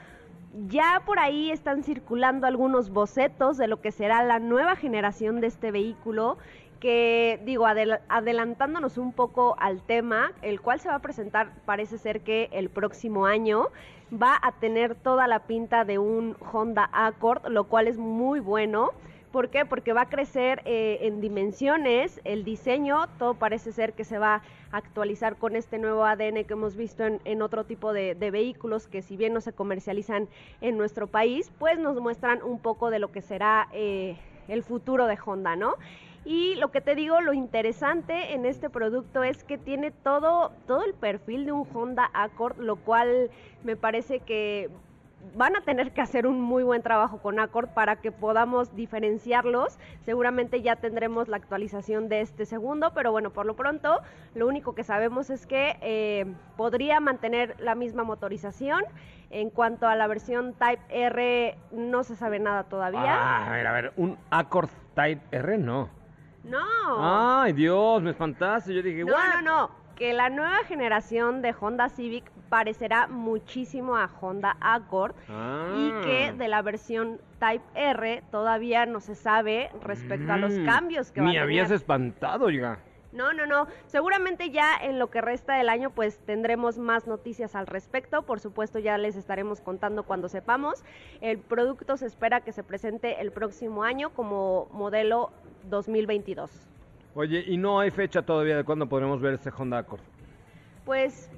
[0.68, 5.48] ya por ahí están circulando algunos bocetos de lo que será la nueva generación de
[5.48, 6.38] este vehículo
[6.80, 11.96] que digo, adel- adelantándonos un poco al tema, el cual se va a presentar parece
[11.98, 13.68] ser que el próximo año
[14.12, 18.90] va a tener toda la pinta de un Honda Accord, lo cual es muy bueno.
[19.32, 19.66] ¿Por qué?
[19.66, 24.36] Porque va a crecer eh, en dimensiones, el diseño, todo parece ser que se va
[24.70, 28.86] a actualizar con este nuevo ADN que hemos visto en, otro tipo de, de vehículos
[28.86, 30.28] que si bien no se comercializan
[30.60, 34.16] en nuestro país, pues nos muestran un poco de lo que será eh,
[34.48, 35.74] el futuro de Honda, ¿no?
[36.26, 40.84] Y lo que te digo, lo interesante en este producto es que tiene todo, todo
[40.84, 43.30] el perfil de un Honda Accord, lo cual
[43.62, 44.68] me parece que
[45.36, 49.78] van a tener que hacer un muy buen trabajo con Accord para que podamos diferenciarlos.
[50.04, 54.00] Seguramente ya tendremos la actualización de este segundo, pero bueno, por lo pronto
[54.34, 58.82] lo único que sabemos es que eh, podría mantener la misma motorización.
[59.30, 63.14] En cuanto a la versión Type R, no se sabe nada todavía.
[63.14, 65.88] Ah, a ver, a ver, un Accord Type R, no.
[66.48, 67.40] No.
[67.42, 68.74] Ay, Dios, me espantaste.
[68.74, 69.34] Yo dije, No, "What?".
[69.34, 69.70] no, no.
[69.96, 75.68] Que la nueva generación de Honda Civic parecerá muchísimo a Honda Accord Ah.
[75.76, 80.64] y que de la versión Type R todavía no se sabe respecto a los Mm,
[80.66, 81.42] cambios que va a Me tener.
[81.44, 82.78] habías espantado, oiga.
[83.16, 83.66] No, no, no.
[83.86, 88.22] Seguramente ya en lo que resta del año pues tendremos más noticias al respecto.
[88.22, 90.84] Por supuesto ya les estaremos contando cuando sepamos.
[91.22, 95.32] El producto se espera que se presente el próximo año como modelo
[95.70, 96.50] 2022.
[97.14, 100.02] Oye, y no hay fecha todavía de cuándo podremos ver este Honda Accord.
[100.84, 101.30] Pues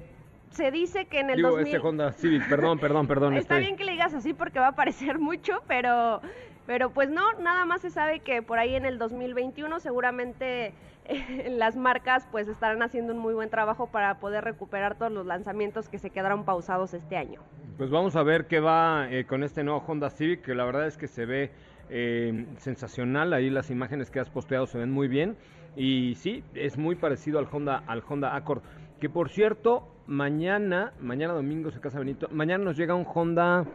[0.51, 1.67] se dice que en el Digo, 2000...
[1.67, 3.37] este Honda Civic, perdón, perdón, perdón.
[3.37, 6.19] Está bien que le digas así porque va a parecer mucho, pero,
[6.67, 10.73] pero pues no, nada más se sabe que por ahí en el 2021 seguramente
[11.49, 15.89] las marcas pues estarán haciendo un muy buen trabajo para poder recuperar todos los lanzamientos
[15.89, 17.41] que se quedaron pausados este año.
[17.77, 20.87] Pues vamos a ver qué va eh, con este nuevo Honda Civic, que la verdad
[20.87, 21.51] es que se ve
[21.89, 23.33] eh, sensacional.
[23.33, 25.37] Ahí las imágenes que has posteado se ven muy bien.
[25.75, 28.61] Y sí, es muy parecido al Honda, al Honda Accord.
[28.99, 33.65] Que por cierto, mañana, mañana domingo se casa Benito, mañana nos llega un Honda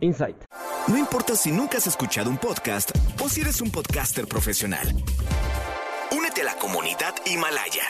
[0.00, 0.36] Insight.
[0.88, 2.90] No importa si nunca has escuchado un podcast
[3.22, 4.86] o si eres un podcaster profesional.
[6.44, 7.84] La comunidad Himalaya.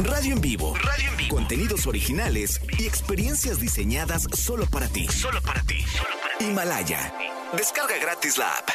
[0.00, 0.74] Radio en vivo.
[0.76, 1.34] Radio en vivo.
[1.36, 5.06] Contenidos originales y experiencias diseñadas solo para ti.
[5.08, 5.84] Solo para ti.
[6.40, 7.12] Himalaya.
[7.56, 8.68] Descarga gratis la app.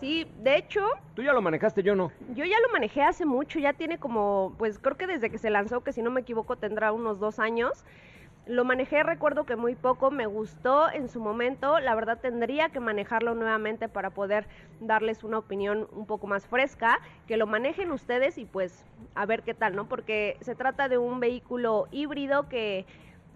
[0.00, 0.80] Sí, de hecho,
[1.14, 2.10] Tú ya lo manejaste, yo no.
[2.34, 5.50] yo ya lo manejé hace mucho, ya tiene como, pues creo que desde que se
[5.50, 7.84] lanzó, que si no me equivoco tendrá unos dos años.
[8.48, 12.80] Lo manejé, recuerdo que muy poco, me gustó en su momento, la verdad tendría que
[12.80, 14.48] manejarlo nuevamente para poder
[14.80, 19.42] darles una opinión un poco más fresca, que lo manejen ustedes y pues a ver
[19.42, 19.86] qué tal, ¿no?
[19.86, 22.86] Porque se trata de un vehículo híbrido que,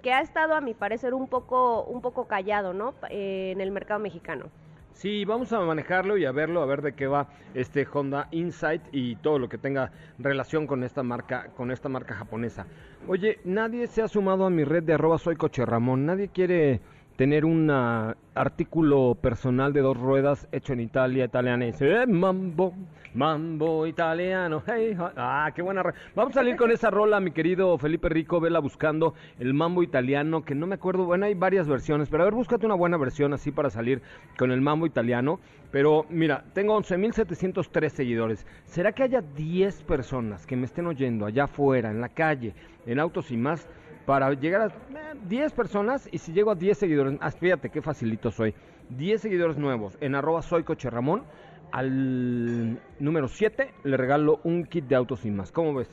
[0.01, 2.95] que ha estado a mi parecer un poco, un poco callado, ¿no?
[3.11, 4.47] Eh, en el mercado mexicano.
[4.95, 8.83] Sí, vamos a manejarlo y a verlo, a ver de qué va este Honda Insight
[8.93, 12.67] y todo lo que tenga relación con esta marca, con esta marca japonesa.
[13.09, 16.07] Oye, nadie se ha sumado a mi red de arroba soy coche Ramón.
[16.07, 16.81] Nadie quiere
[17.23, 21.65] tener un ah, artículo personal de dos ruedas hecho en Italia, italiana.
[21.65, 22.75] Y dice, "Eh, mambo,
[23.15, 24.61] mambo italiano.
[24.67, 25.13] Hey, ja".
[25.17, 25.85] ah, qué buena.
[26.17, 28.41] Vamos a salir con esa rola, mi querido Felipe Rico.
[28.41, 31.05] Vela buscando el mambo italiano, que no me acuerdo.
[31.05, 34.03] Bueno, hay varias versiones, pero a ver, búscate una buena versión así para salir
[34.37, 35.39] con el mambo italiano.
[35.71, 38.45] Pero mira, tengo 11.703 seguidores.
[38.65, 42.53] ¿Será que haya 10 personas que me estén oyendo allá afuera, en la calle,
[42.85, 43.69] en autos y más?
[44.07, 47.83] Para llegar a eh, 10 personas y si llego a 10 seguidores, ah, fíjate qué
[47.83, 48.55] facilito soy,
[48.91, 51.25] 10 seguidores nuevos en arroba soy coche Ramón,
[51.71, 55.51] al número 7 le regalo un kit de autos y más.
[55.51, 55.89] ¿Cómo ves?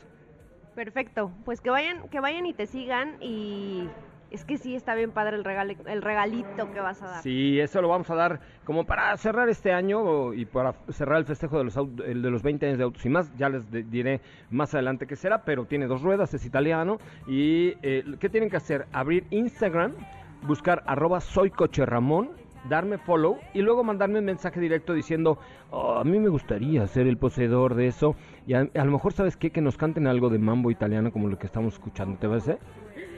[0.76, 3.90] Perfecto, pues que vayan, que vayan y te sigan y
[4.32, 7.24] es que sí está bien padre el regalo, el regalito que vas a dar.
[7.24, 11.26] Sí, eso lo vamos a dar como para cerrar este año y para cerrar el
[11.26, 13.36] festejo de los, de los 20 años de autos y más.
[13.38, 16.98] Ya les diré más adelante qué será, pero tiene dos ruedas, es italiano.
[17.28, 18.86] ¿Y eh, qué tienen que hacer?
[18.92, 19.94] Abrir Instagram,
[20.44, 22.30] buscar arroba soy coche Ramón,
[22.70, 25.40] darme follow y luego mandarme un mensaje directo diciendo,
[25.72, 28.16] "Oh, a mí me gustaría ser el poseedor de eso.
[28.46, 29.50] Y a, a lo mejor, ¿sabes qué?
[29.52, 32.18] Que nos canten algo de mambo italiano como lo que estamos escuchando.
[32.20, 32.58] ¿Te parece?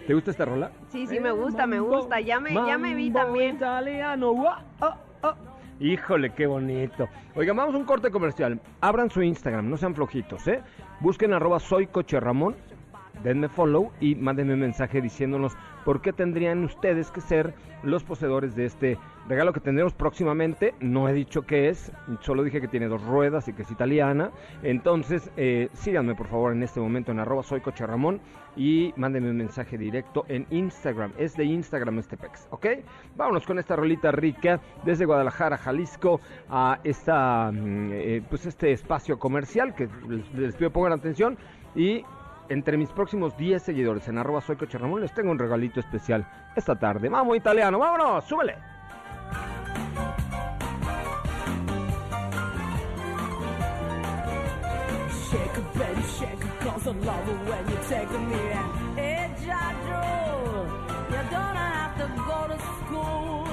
[0.07, 0.71] ¿Te gusta esta rola?
[0.89, 2.19] Sí, sí, me gusta, me gusta.
[2.19, 3.55] Ya me, ya me vi también.
[3.55, 4.33] italiano.
[4.81, 5.35] ah, ah.
[5.79, 7.07] Híjole, qué bonito.
[7.35, 8.59] Oigan, vamos a un corte comercial.
[8.81, 10.61] Abran su Instagram, no sean flojitos, ¿eh?
[10.99, 12.55] Busquen arroba soy coche Ramón.
[13.23, 15.55] Denme follow y mándenme un mensaje diciéndonos
[15.85, 17.53] por qué tendrían ustedes que ser
[17.83, 20.73] los poseedores de este regalo que tendremos próximamente.
[20.79, 24.31] No he dicho qué es, solo dije que tiene dos ruedas y que es italiana.
[24.63, 28.21] Entonces, eh, síganme por favor en este momento en arroba soy Coche Ramón
[28.55, 31.13] y mándenme un mensaje directo en Instagram.
[31.17, 32.67] Es de Instagram este pex, ¿ok?
[33.15, 39.17] Vámonos con esta rolita rica desde Guadalajara, Jalisco, a esta, mm, eh, pues este espacio
[39.17, 41.37] comercial que les, les pido pongan atención
[41.75, 42.03] y
[42.51, 46.27] entre mis próximos 10 seguidores en arroba soy Coche Ramón les tengo un regalito especial
[46.55, 47.07] esta tarde.
[47.07, 48.57] Vamos italiano, vámonos, súbele.
[55.29, 58.97] Shake it, baby, shake it, cause I love it when you take me in.
[58.97, 60.67] Hey, Jadro,
[61.09, 63.47] you don't have to go to school.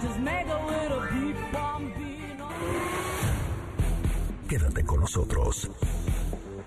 [0.00, 1.02] Just make a little
[1.52, 2.48] bambino.
[4.48, 5.70] Quédate con nosotros.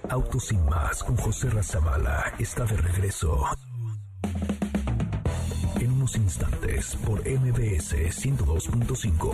[0.10, 3.44] Autos sin más con José Razabala está de regreso.
[5.80, 9.34] En unos instantes por MBS 102.5.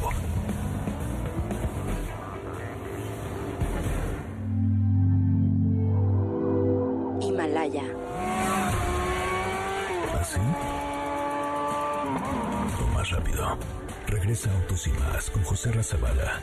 [7.21, 7.83] Himalaya.
[10.19, 10.39] ¿Así?
[12.81, 13.57] O más rápido.
[14.07, 16.39] Regresa Autos sin más con José Razabala.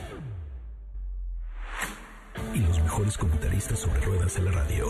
[3.09, 4.85] Mejores comentaristas sobre ruedas en la radio.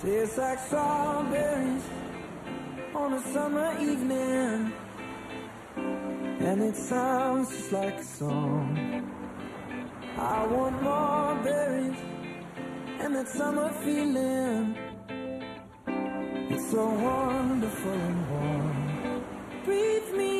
[0.00, 1.82] Tastes like strawberries
[2.94, 4.72] on a summer evening.
[5.76, 8.78] And it sounds just like a song.
[10.16, 11.98] I want more berries
[13.00, 14.76] and that summer feeling.
[16.48, 19.24] It's so wonderful and warm.
[19.66, 20.37] Breathe me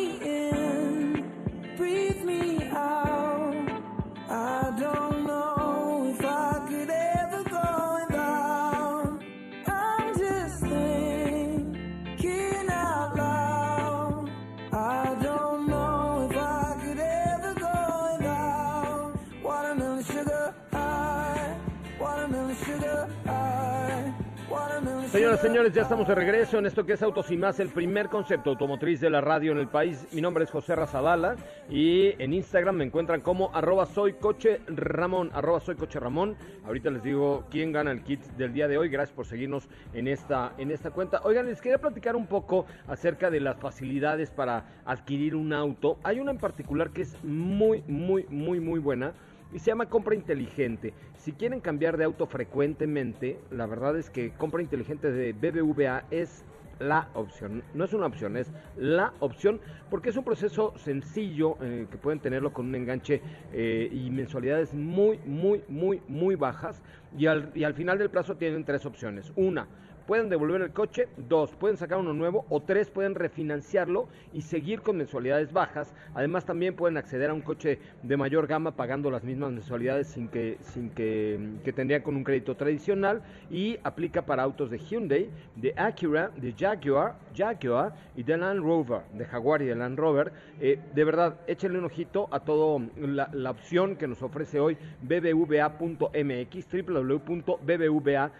[25.18, 28.08] Señoras, señores, ya estamos de regreso en esto que es Autos y Más, el primer
[28.08, 30.06] concepto automotriz de la radio en el país.
[30.12, 31.34] Mi nombre es José Razabala
[31.68, 36.36] y en Instagram me encuentran como arroba soy coche Ramón, arroba soy coche Ramón.
[36.64, 38.90] Ahorita les digo quién gana el kit del día de hoy.
[38.90, 41.20] Gracias por seguirnos en esta, en esta cuenta.
[41.24, 45.98] Oigan, les quería platicar un poco acerca de las facilidades para adquirir un auto.
[46.04, 49.14] Hay una en particular que es muy, muy, muy, muy buena
[49.52, 50.92] y se llama compra inteligente.
[51.16, 56.44] Si quieren cambiar de auto frecuentemente, la verdad es que compra inteligente de BBVA es
[56.78, 57.62] la opción.
[57.74, 62.20] No es una opción, es la opción porque es un proceso sencillo eh, que pueden
[62.20, 63.20] tenerlo con un enganche
[63.52, 66.82] eh, y mensualidades muy, muy, muy, muy bajas.
[67.16, 69.32] Y al, y al final del plazo tienen tres opciones.
[69.34, 69.66] Una,
[70.08, 74.80] pueden devolver el coche, dos, pueden sacar uno nuevo o tres, pueden refinanciarlo y seguir
[74.80, 75.92] con mensualidades bajas.
[76.14, 80.28] Además también pueden acceder a un coche de mayor gama pagando las mismas mensualidades sin
[80.28, 85.28] que, sin que, que tendrían con un crédito tradicional y aplica para autos de Hyundai,
[85.56, 90.32] de Acura, de Jaguar, Jaguar y de Land Rover, de Jaguar y de Land Rover.
[90.58, 94.78] Eh, de verdad, échenle un ojito a todo la, la opción que nos ofrece hoy
[95.02, 98.38] bbva.mx, www.bbva.mx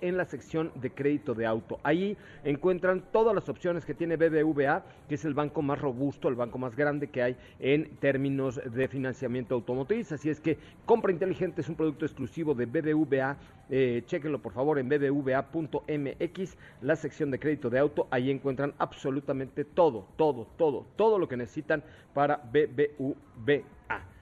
[0.00, 0.39] en la sección
[0.74, 1.78] de crédito de auto.
[1.82, 6.34] Ahí encuentran todas las opciones que tiene BBVA, que es el banco más robusto, el
[6.34, 10.12] banco más grande que hay en términos de financiamiento automotriz.
[10.12, 13.36] Así es que compra inteligente es un producto exclusivo de BBVA.
[13.72, 18.08] Eh, chéquenlo por favor en bbva.mx, la sección de crédito de auto.
[18.10, 21.82] Ahí encuentran absolutamente todo, todo, todo, todo lo que necesitan
[22.14, 24.19] para BBVA.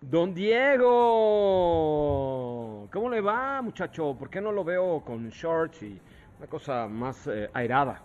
[0.00, 0.86] Don Diego,
[2.92, 4.14] ¿cómo le va, muchacho?
[4.18, 6.00] ¿Por qué no lo veo con shorts y
[6.38, 8.00] una cosa más eh, airada?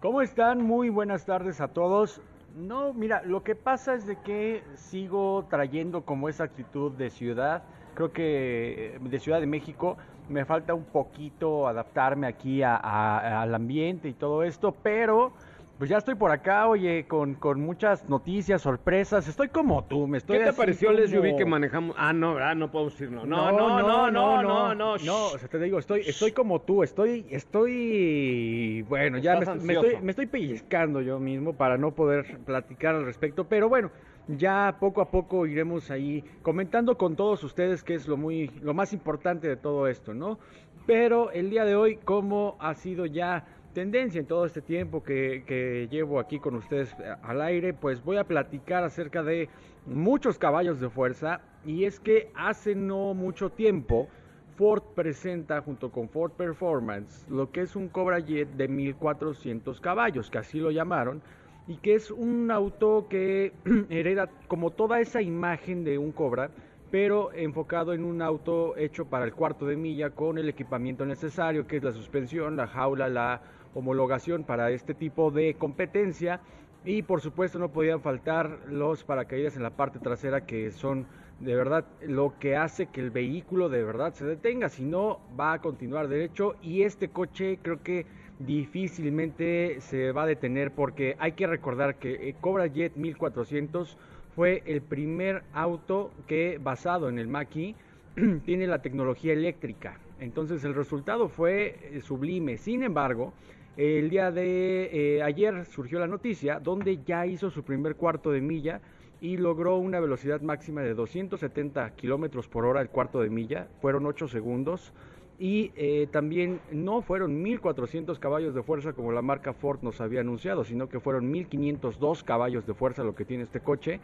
[0.00, 0.60] ¿Cómo están?
[0.62, 2.20] Muy buenas tardes a todos.
[2.54, 7.62] No, mira, lo que pasa es de que sigo trayendo como esa actitud de ciudad.
[7.94, 9.96] Creo que eh, de Ciudad de México
[10.28, 15.32] me falta un poquito adaptarme aquí a- a- al ambiente y todo esto, pero
[15.78, 19.26] pues ya estoy por acá, oye, con, con muchas noticias, sorpresas.
[19.26, 21.96] Estoy como tú, me estoy ¿Qué te pareció el SUV que manejamos?
[21.98, 22.54] Ah, no, ¿verdad?
[22.54, 23.26] No podemos decirlo.
[23.26, 24.96] No, no, no, no, no, no.
[24.98, 29.96] No, o sea, te digo, estoy, estoy como tú, estoy, estoy, bueno, ya me, estoy,
[30.00, 33.90] me estoy pellizcando yo mismo para no poder platicar al respecto, pero bueno,
[34.28, 38.74] ya poco a poco iremos ahí comentando con todos ustedes qué es lo muy, lo
[38.74, 40.38] más importante de todo esto, ¿no?
[40.86, 45.88] Pero el día de hoy, como ha sido ya tendencia en todo este tiempo que,
[45.90, 49.50] llevo aquí con ustedes eh, al aire, pues voy a platicar acerca de
[49.84, 54.08] muchos caballos de fuerza y es que hace no mucho tiempo
[54.56, 60.30] Ford presenta junto con Ford Performance lo que es un Cobra Jet de 1400 caballos,
[60.30, 61.20] que así lo llamaron,
[61.66, 63.52] y que es un auto que
[63.90, 66.50] hereda como toda esa imagen de un Cobra,
[66.90, 71.66] pero enfocado en un auto hecho para el cuarto de milla con el equipamiento necesario,
[71.66, 73.42] que es la suspensión, la jaula, la
[73.74, 76.40] homologación para este tipo de competencia.
[76.84, 81.06] Y por supuesto no podían faltar los paracaídas en la parte trasera que son
[81.40, 85.54] de verdad lo que hace que el vehículo de verdad se detenga, si no va
[85.54, 88.06] a continuar derecho y este coche creo que
[88.38, 93.96] difícilmente se va a detener porque hay que recordar que eh, Cobra Jet 1400
[94.34, 97.74] fue el primer auto que basado en el Mach-E
[98.44, 99.98] tiene la tecnología eléctrica.
[100.20, 102.56] Entonces el resultado fue eh, sublime.
[102.56, 103.32] Sin embargo,
[103.76, 108.40] el día de eh, ayer surgió la noticia donde ya hizo su primer cuarto de
[108.40, 108.80] milla
[109.20, 113.68] y logró una velocidad máxima de 270 kilómetros por hora el cuarto de milla.
[113.80, 114.92] Fueron 8 segundos.
[115.36, 120.20] Y eh, también no fueron 1400 caballos de fuerza como la marca Ford nos había
[120.20, 123.98] anunciado, sino que fueron 1502 caballos de fuerza lo que tiene este coche.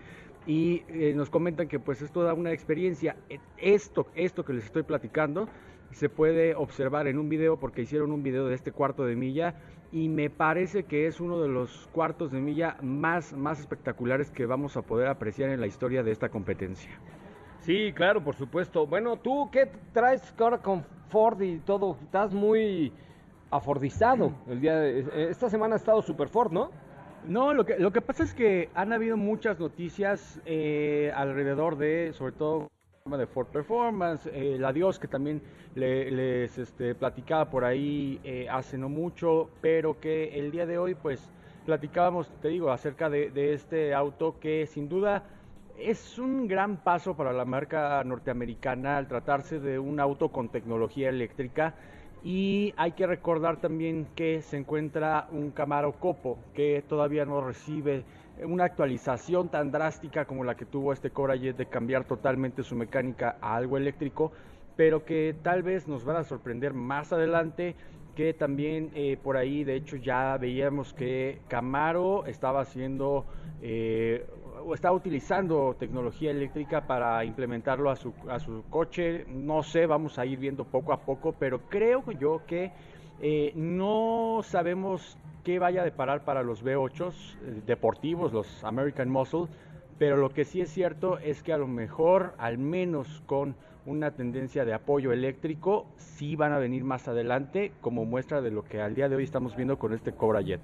[0.47, 3.15] Y eh, nos comentan que pues esto da una experiencia.
[3.29, 5.49] E, Esto, esto que les estoy platicando
[5.93, 9.55] se puede observar en un video porque hicieron un video de este cuarto de milla
[9.93, 14.47] y me parece que es uno de los cuartos de milla más, más espectaculares que
[14.47, 16.91] vamos a poder apreciar en la historia de esta competencia.
[17.61, 18.87] Sí, claro, por supuesto.
[18.87, 21.99] Bueno, ¿tú qué traes ahora con Ford y todo?
[22.03, 22.93] Estás muy
[23.51, 24.33] afordizado.
[24.49, 26.71] El día de- eh, esta semana ha estado Super Ford, ¿no?
[27.27, 32.13] No, lo que, lo que pasa es que han habido muchas noticias eh, alrededor de,
[32.15, 32.71] sobre todo,
[33.17, 35.43] de Ford Performance, eh, el adiós que también
[35.75, 40.79] le- les este, platicaba por ahí eh, hace no mucho, pero que el día de
[40.79, 41.33] hoy, pues,
[41.65, 45.25] platicábamos, te digo, acerca de, de este auto que sin duda
[45.79, 51.09] es un gran paso para la marca norteamericana al tratarse de un auto con tecnología
[51.09, 51.75] eléctrica.
[52.23, 58.05] Y hay que recordar también que se encuentra un Camaro Copo que todavía no recibe
[58.45, 62.77] una actualización tan drástica como la que tuvo este Cobra Jet de cambiar totalmente su
[62.77, 64.33] mecánica a algo eléctrico,
[64.77, 67.77] pero que tal vez nos van a sorprender más adelante
[68.15, 73.25] que también eh, por ahí de hecho ya veíamos que Camaro estaba haciendo
[73.63, 74.27] eh,
[74.65, 79.25] o estaba utilizando tecnología eléctrica para implementarlo a su, a su coche.
[79.29, 82.73] No sé, vamos a ir viendo poco a poco, pero creo yo que
[83.21, 89.47] eh, no sabemos qué vaya a deparar para los V8 eh, deportivos, los American Muscle,
[89.99, 93.55] pero lo que sí es cierto es que a lo mejor, al menos con
[93.87, 98.65] una tendencia de apoyo eléctrico, sí van a venir más adelante como muestra de lo
[98.65, 100.61] que al día de hoy estamos viendo con este Cobra Jet.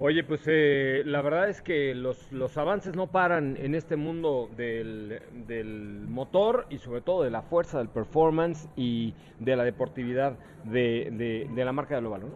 [0.00, 4.50] Oye, pues eh, la verdad es que los, los avances no paran en este mundo
[4.56, 10.36] del, del motor y sobre todo de la fuerza, del performance y de la deportividad
[10.64, 12.34] de, de- la marca de Lovalo, ¿no?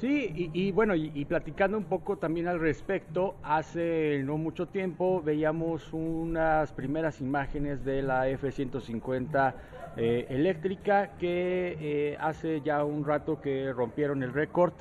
[0.00, 5.20] Sí, y, bueno, y, y platicando un poco también al respecto, hace no mucho tiempo
[5.22, 9.54] veíamos unas primeras imágenes de la F-150
[9.96, 14.72] eh, eléctrica que eh, hace ya un rato que rompieron el récord,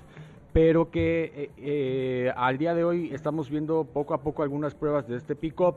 [0.58, 5.08] pero que eh, eh, al día de hoy estamos viendo poco a poco algunas pruebas
[5.08, 5.76] de este pick-up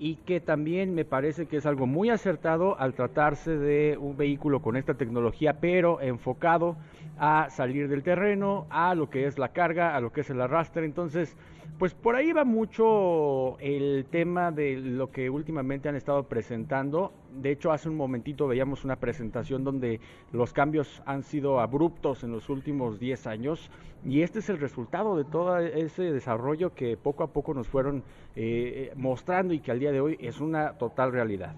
[0.00, 4.62] y que también me parece que es algo muy acertado al tratarse de un vehículo
[4.62, 6.74] con esta tecnología, pero enfocado
[7.18, 10.40] a salir del terreno, a lo que es la carga, a lo que es el
[10.40, 10.84] arrastre.
[10.84, 11.36] Entonces,
[11.78, 17.12] pues por ahí va mucho el tema de lo que últimamente han estado presentando.
[17.32, 20.00] De hecho, hace un momentito veíamos una presentación donde
[20.32, 23.70] los cambios han sido abruptos en los últimos 10 años
[24.04, 28.04] y este es el resultado de todo ese desarrollo que poco a poco nos fueron
[28.36, 31.56] eh, mostrando y que al día de hoy es una total realidad.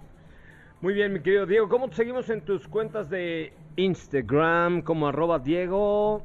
[0.81, 5.41] Muy bien, mi querido Diego, ¿cómo te seguimos en tus cuentas de Instagram como arroba
[5.41, 6.22] Diego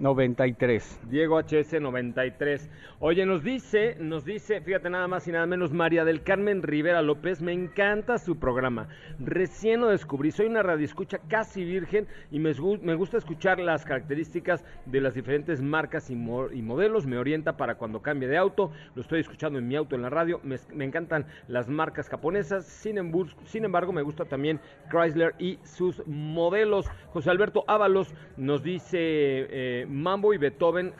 [0.00, 1.08] HS93.
[1.08, 2.68] Diego HS93.
[3.00, 7.02] Oye, nos dice, nos dice, fíjate nada más y nada menos, María del Carmen Rivera
[7.02, 8.88] López, me encanta su programa.
[9.18, 14.64] Recién lo descubrí, soy una radioescucha casi virgen y me, me gusta escuchar las características
[14.86, 17.06] de las diferentes marcas y, mo- y modelos.
[17.06, 18.72] Me orienta para cuando cambie de auto.
[18.94, 20.40] Lo estoy escuchando en mi auto en la radio.
[20.42, 22.64] Me, me encantan las marcas japonesas.
[22.66, 26.86] Sin, embus- sin embargo, me gusta también Chrysler y sus modelos.
[27.12, 30.92] José Alberto Ábalos nos dice, eh, Mambo y Beethoven,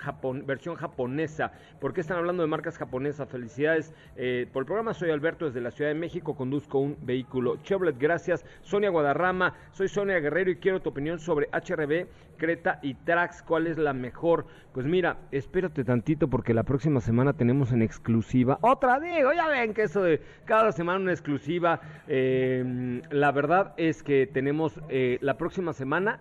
[0.45, 1.53] versión japonesa.
[1.81, 3.29] ¿Por qué están hablando de marcas japonesas?
[3.29, 4.95] Felicidades eh, por el programa.
[4.95, 6.37] Soy Alberto desde la Ciudad de México.
[6.37, 7.99] Conduzco un vehículo Chevrolet.
[7.99, 8.45] Gracias.
[8.63, 9.55] Sonia Guadarrama.
[9.73, 12.07] Soy Sonia Guerrero y quiero tu opinión sobre HRB,
[12.37, 13.43] Creta y Trax.
[13.43, 14.47] ¿Cuál es la mejor?
[14.73, 18.59] Pues mira, espérate tantito porque la próxima semana tenemos en exclusiva.
[18.61, 21.81] Otra digo, ya ven que eso de cada semana una exclusiva.
[22.09, 26.21] eh, la verdad es que tenemos eh, la próxima semana.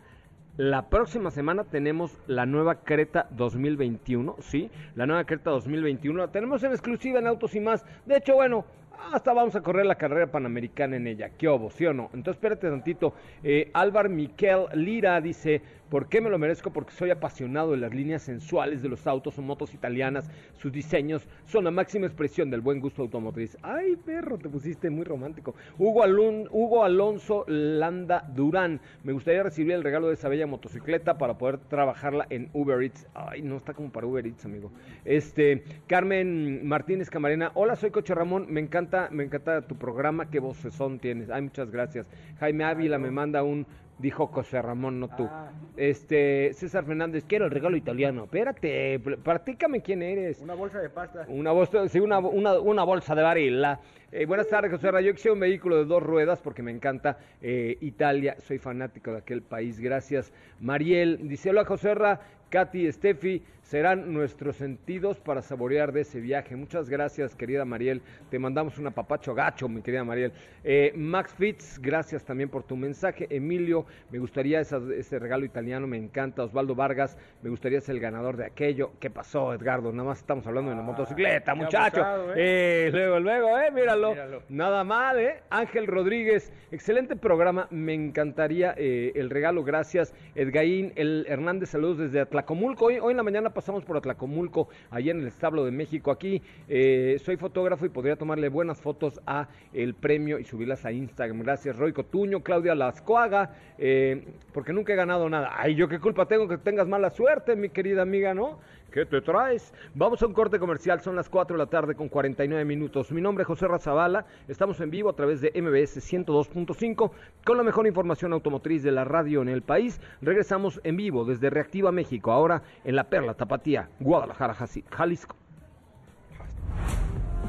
[0.58, 4.72] La próxima semana tenemos la nueva Creta 2021, ¿sí?
[4.96, 7.86] La nueva Creta 2021 la tenemos en exclusiva en Autos y más.
[8.06, 8.64] De hecho, bueno,
[9.12, 11.32] hasta vamos a correr la carrera panamericana en ella.
[11.38, 12.10] ¿Qué obo, sí o no?
[12.14, 13.14] Entonces, espérate tantito.
[13.44, 13.70] Eh,
[14.10, 16.72] Miquel Lira dice, ¿por qué me lo merezco?
[16.72, 20.30] Porque soy apasionado de las líneas sensuales de los autos o motos italianas.
[20.54, 23.58] Sus diseños son la máxima expresión del buen gusto automotriz.
[23.62, 25.56] Ay, perro, te pusiste muy romántico.
[25.78, 28.80] Hugo, Alon- Hugo Alonso Landa Durán.
[29.04, 33.08] Me gustaría recibir el regalo de esa bella motocicleta para poder trabajarla en Uber Eats.
[33.14, 34.72] Ay, no está como para Uber Eats, amigo.
[35.06, 37.52] Este, Carmen Martínez Camarena.
[37.54, 38.48] Hola, soy Coche Ramón.
[38.50, 40.30] Me encanta, me encanta tu programa.
[40.30, 41.30] Qué vocesón tienes.
[41.30, 42.08] Ay, muchas gracias.
[42.40, 43.66] Jaime Ávila me manda un
[43.98, 45.30] Dijo José Ramón, no tú.
[45.78, 48.26] Este, César Fernández, quiero el regalo italiano.
[48.26, 50.42] Espérate, pl- platícame quién eres.
[50.42, 51.26] Una bolsa de pasta.
[51.30, 53.80] Una bolsa, sí, una, una, una bolsa de varila.
[54.12, 55.00] Eh, buenas tardes, José Ra.
[55.02, 58.36] Yo quisiera un vehículo de dos ruedas porque me encanta eh, Italia.
[58.40, 59.80] Soy fanático de aquel país.
[59.80, 60.34] Gracias.
[60.60, 62.20] Mariel dice: Hola, José Ra.
[62.48, 66.56] Katy, Steffi, serán nuestros sentidos para saborear de ese viaje.
[66.56, 68.04] Muchas gracias, querida Mariel.
[68.30, 70.32] Te mandamos un apapacho gacho, mi querida Mariel.
[70.64, 73.26] Eh, Max Fitz, gracias también por tu mensaje.
[73.32, 76.44] Emilio, me gustaría esa- ese regalo italiano, me encanta.
[76.44, 78.92] Osvaldo Vargas, me gustaría ser el ganador de aquello.
[79.00, 79.92] ¿Qué pasó, Edgardo?
[79.92, 82.04] Nada más estamos hablando de la motocicleta, qué muchacho.
[82.04, 84.12] abusado, Eh, luego, luego, eh, míralo.
[84.12, 84.44] Míralo.
[84.50, 85.42] Nada mal, ¿eh?
[85.50, 87.68] Ángel Rodríguez, excelente programa.
[87.72, 90.14] Me encantaría eh, el regalo, gracias.
[90.36, 92.86] Edgaín el Hernández, saludos desde Atlacomulco.
[92.86, 96.12] Hoy, hoy en la mañana pasamos por Atlacomulco, allá en el establo de México.
[96.12, 100.92] Aquí eh, soy fotógrafo y podría tomarle buenas fotos a el premio y subirlas a
[100.92, 101.40] Instagram.
[101.40, 105.54] Gracias, Roy Cotuño, Claudia Lascoaga, eh, porque nunca he ganado nada.
[105.56, 108.60] Ay, yo qué culpa tengo que tengas mala suerte, mi querida amiga, ¿no?
[108.96, 109.74] ¿Qué te traes?
[109.94, 113.12] Vamos a un corte comercial, son las 4 de la tarde con 49 minutos.
[113.12, 117.12] Mi nombre es José Razabala, estamos en vivo a través de MBS 102.5
[117.44, 120.00] con la mejor información automotriz de la radio en el país.
[120.22, 124.56] Regresamos en vivo desde Reactiva México, ahora en La Perla, Tapatía, Guadalajara,
[124.90, 125.36] Jalisco.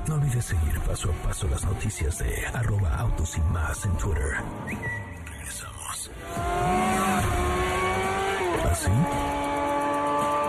[0.08, 4.32] No olvides seguir paso a paso las noticias de arroba autos y más en Twitter.
[5.24, 6.10] Regresamos.
[8.68, 8.90] ¿Así?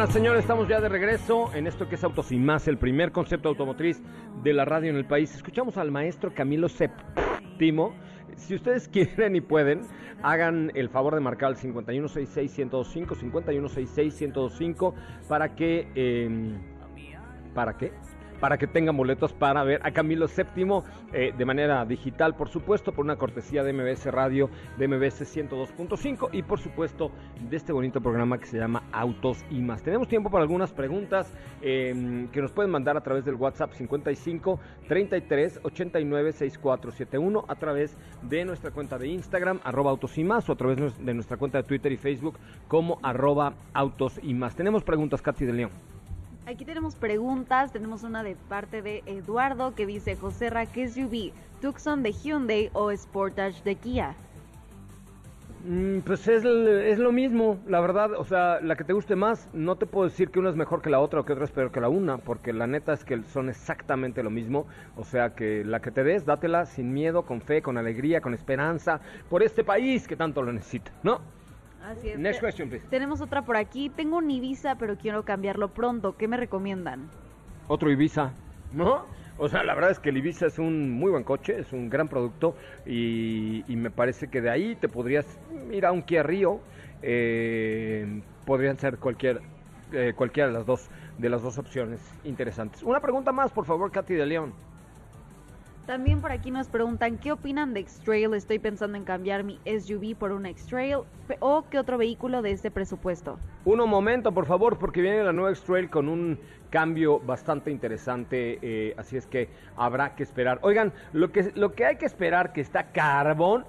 [0.00, 3.12] Señoras, señores, estamos ya de regreso en esto que es Autos y Más, el primer
[3.12, 4.00] concepto automotriz
[4.42, 5.34] de la radio en el país.
[5.34, 7.92] Escuchamos al maestro Camilo Séptimo.
[8.34, 9.82] Si ustedes quieren y pueden,
[10.22, 14.94] hagan el favor de marcar al 5166-1025, 5166-1025,
[15.28, 15.92] para que...
[15.94, 16.56] eh,
[17.52, 17.92] ¿Para qué?
[18.40, 20.82] Para que tengan boletos para ver a Camilo VII
[21.12, 26.30] eh, de manera digital, por supuesto, por una cortesía de MBS Radio, de MBS 102.5
[26.32, 27.10] y por supuesto
[27.48, 29.82] de este bonito programa que se llama Autos y más.
[29.82, 31.32] Tenemos tiempo para algunas preguntas
[31.62, 37.96] eh, que nos pueden mandar a través del WhatsApp 55 33 89 6471 a través
[38.22, 41.58] de nuestra cuenta de Instagram, arroba autos y más, o a través de nuestra cuenta
[41.58, 42.38] de Twitter y Facebook
[42.68, 44.54] como arroba autos y más.
[44.54, 45.99] Tenemos preguntas, Katy de León.
[46.50, 51.30] Aquí tenemos preguntas, tenemos una de parte de Eduardo que dice, José Ra, ¿qué SUV?
[51.60, 54.16] ¿Tucson de Hyundai o Sportage de Kia?
[55.64, 59.48] Mm, pues es, es lo mismo, la verdad, o sea, la que te guste más,
[59.52, 61.52] no te puedo decir que una es mejor que la otra o que otra es
[61.52, 65.36] peor que la una, porque la neta es que son exactamente lo mismo, o sea,
[65.36, 69.44] que la que te des, dátela sin miedo, con fe, con alegría, con esperanza, por
[69.44, 71.20] este país que tanto lo necesita, ¿no?
[71.84, 72.18] Así es.
[72.18, 72.86] Next Te- question, please.
[72.88, 73.88] Tenemos otra por aquí.
[73.90, 76.16] Tengo un Ibiza, pero quiero cambiarlo pronto.
[76.16, 77.08] ¿Qué me recomiendan?
[77.68, 78.32] Otro Ibiza,
[78.72, 79.06] ¿no?
[79.38, 81.88] O sea, la verdad es que el Ibiza es un muy buen coche, es un
[81.88, 82.54] gran producto
[82.84, 85.26] y, y me parece que de ahí te podrías
[85.72, 86.60] ir a un Kia Rio,
[87.00, 89.40] eh, podrían ser cualquier,
[89.92, 92.82] eh, cualquiera de las dos de las dos opciones interesantes.
[92.82, 94.52] Una pregunta más, por favor, Katy de León.
[95.90, 98.32] También por aquí nos preguntan qué opinan de X-Trail.
[98.34, 100.98] Estoy pensando en cambiar mi SUV por un X-Trail
[101.40, 103.40] o qué otro vehículo de este presupuesto.
[103.64, 106.38] Uno momento, por favor, porque viene la nueva X-Trail con un
[106.70, 110.60] cambio bastante interesante, eh, así es que habrá que esperar.
[110.62, 113.66] Oigan, lo que, lo que hay que esperar que está carbón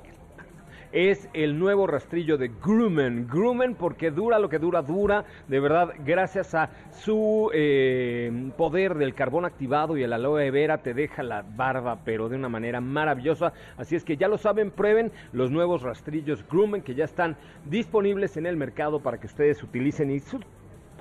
[0.92, 3.28] es el nuevo rastrillo de Grumman.
[3.28, 5.26] Grumman porque dura lo que dura, dura.
[5.48, 10.94] De verdad, gracias a su eh, poder del carbón activado y el aloe vera te
[10.94, 13.54] deja la barba, pero de una manera maravillosa.
[13.78, 18.38] Así es que ya lo saben, prueben los nuevos rastrillos Grumman que ya están disponibles
[18.38, 20.42] en el mercado para que ustedes utilicen y sus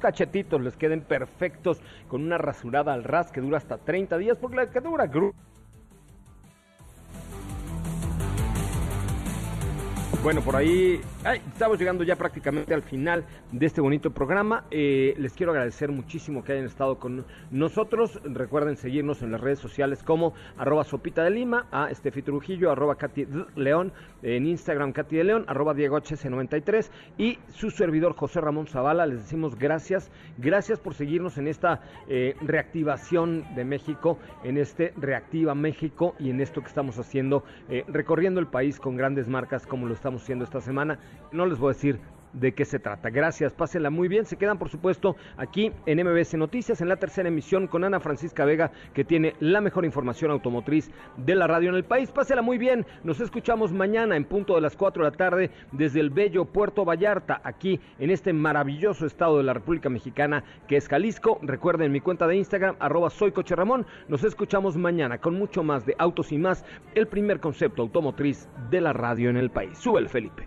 [0.00, 4.56] cachetitos les queden perfectos con una rasurada al ras que dura hasta 30 días porque
[4.56, 5.49] la que dura Grumman
[10.22, 11.00] Bueno, por ahí
[11.46, 14.64] estamos llegando ya prácticamente al final de este bonito programa.
[14.70, 18.20] Eh, les quiero agradecer muchísimo que hayan estado con nosotros.
[18.22, 22.96] Recuerden seguirnos en las redes sociales como arroba sopita de lima, a Estefi Trujillo, arroba
[22.96, 23.26] Katy.
[23.56, 29.06] León, en Instagram Katy de León, arroba Diego HC93 y su servidor José Ramón Zavala.
[29.06, 35.54] Les decimos gracias, gracias por seguirnos en esta eh, reactivación de México, en este Reactiva
[35.54, 39.86] México y en esto que estamos haciendo, eh, recorriendo el país con grandes marcas como
[39.86, 40.98] lo estamos haciendo esta semana.
[41.32, 42.00] No les voy a decir
[42.32, 43.10] de qué se trata.
[43.10, 44.24] Gracias, pásenla muy bien.
[44.24, 48.44] Se quedan, por supuesto, aquí en MBS Noticias, en la tercera emisión con Ana Francisca
[48.44, 52.10] Vega, que tiene la mejor información automotriz de la radio en el país.
[52.10, 52.86] Pásenla muy bien.
[53.04, 56.84] Nos escuchamos mañana en punto de las 4 de la tarde desde el bello Puerto
[56.84, 61.38] Vallarta, aquí en este maravilloso estado de la República Mexicana que es Jalisco.
[61.42, 63.86] Recuerden mi cuenta de Instagram, arroba soy Ramón.
[64.08, 66.64] Nos escuchamos mañana con mucho más de Autos y Más,
[66.94, 69.78] el primer concepto automotriz de la radio en el país.
[69.78, 70.46] Súbele, Felipe.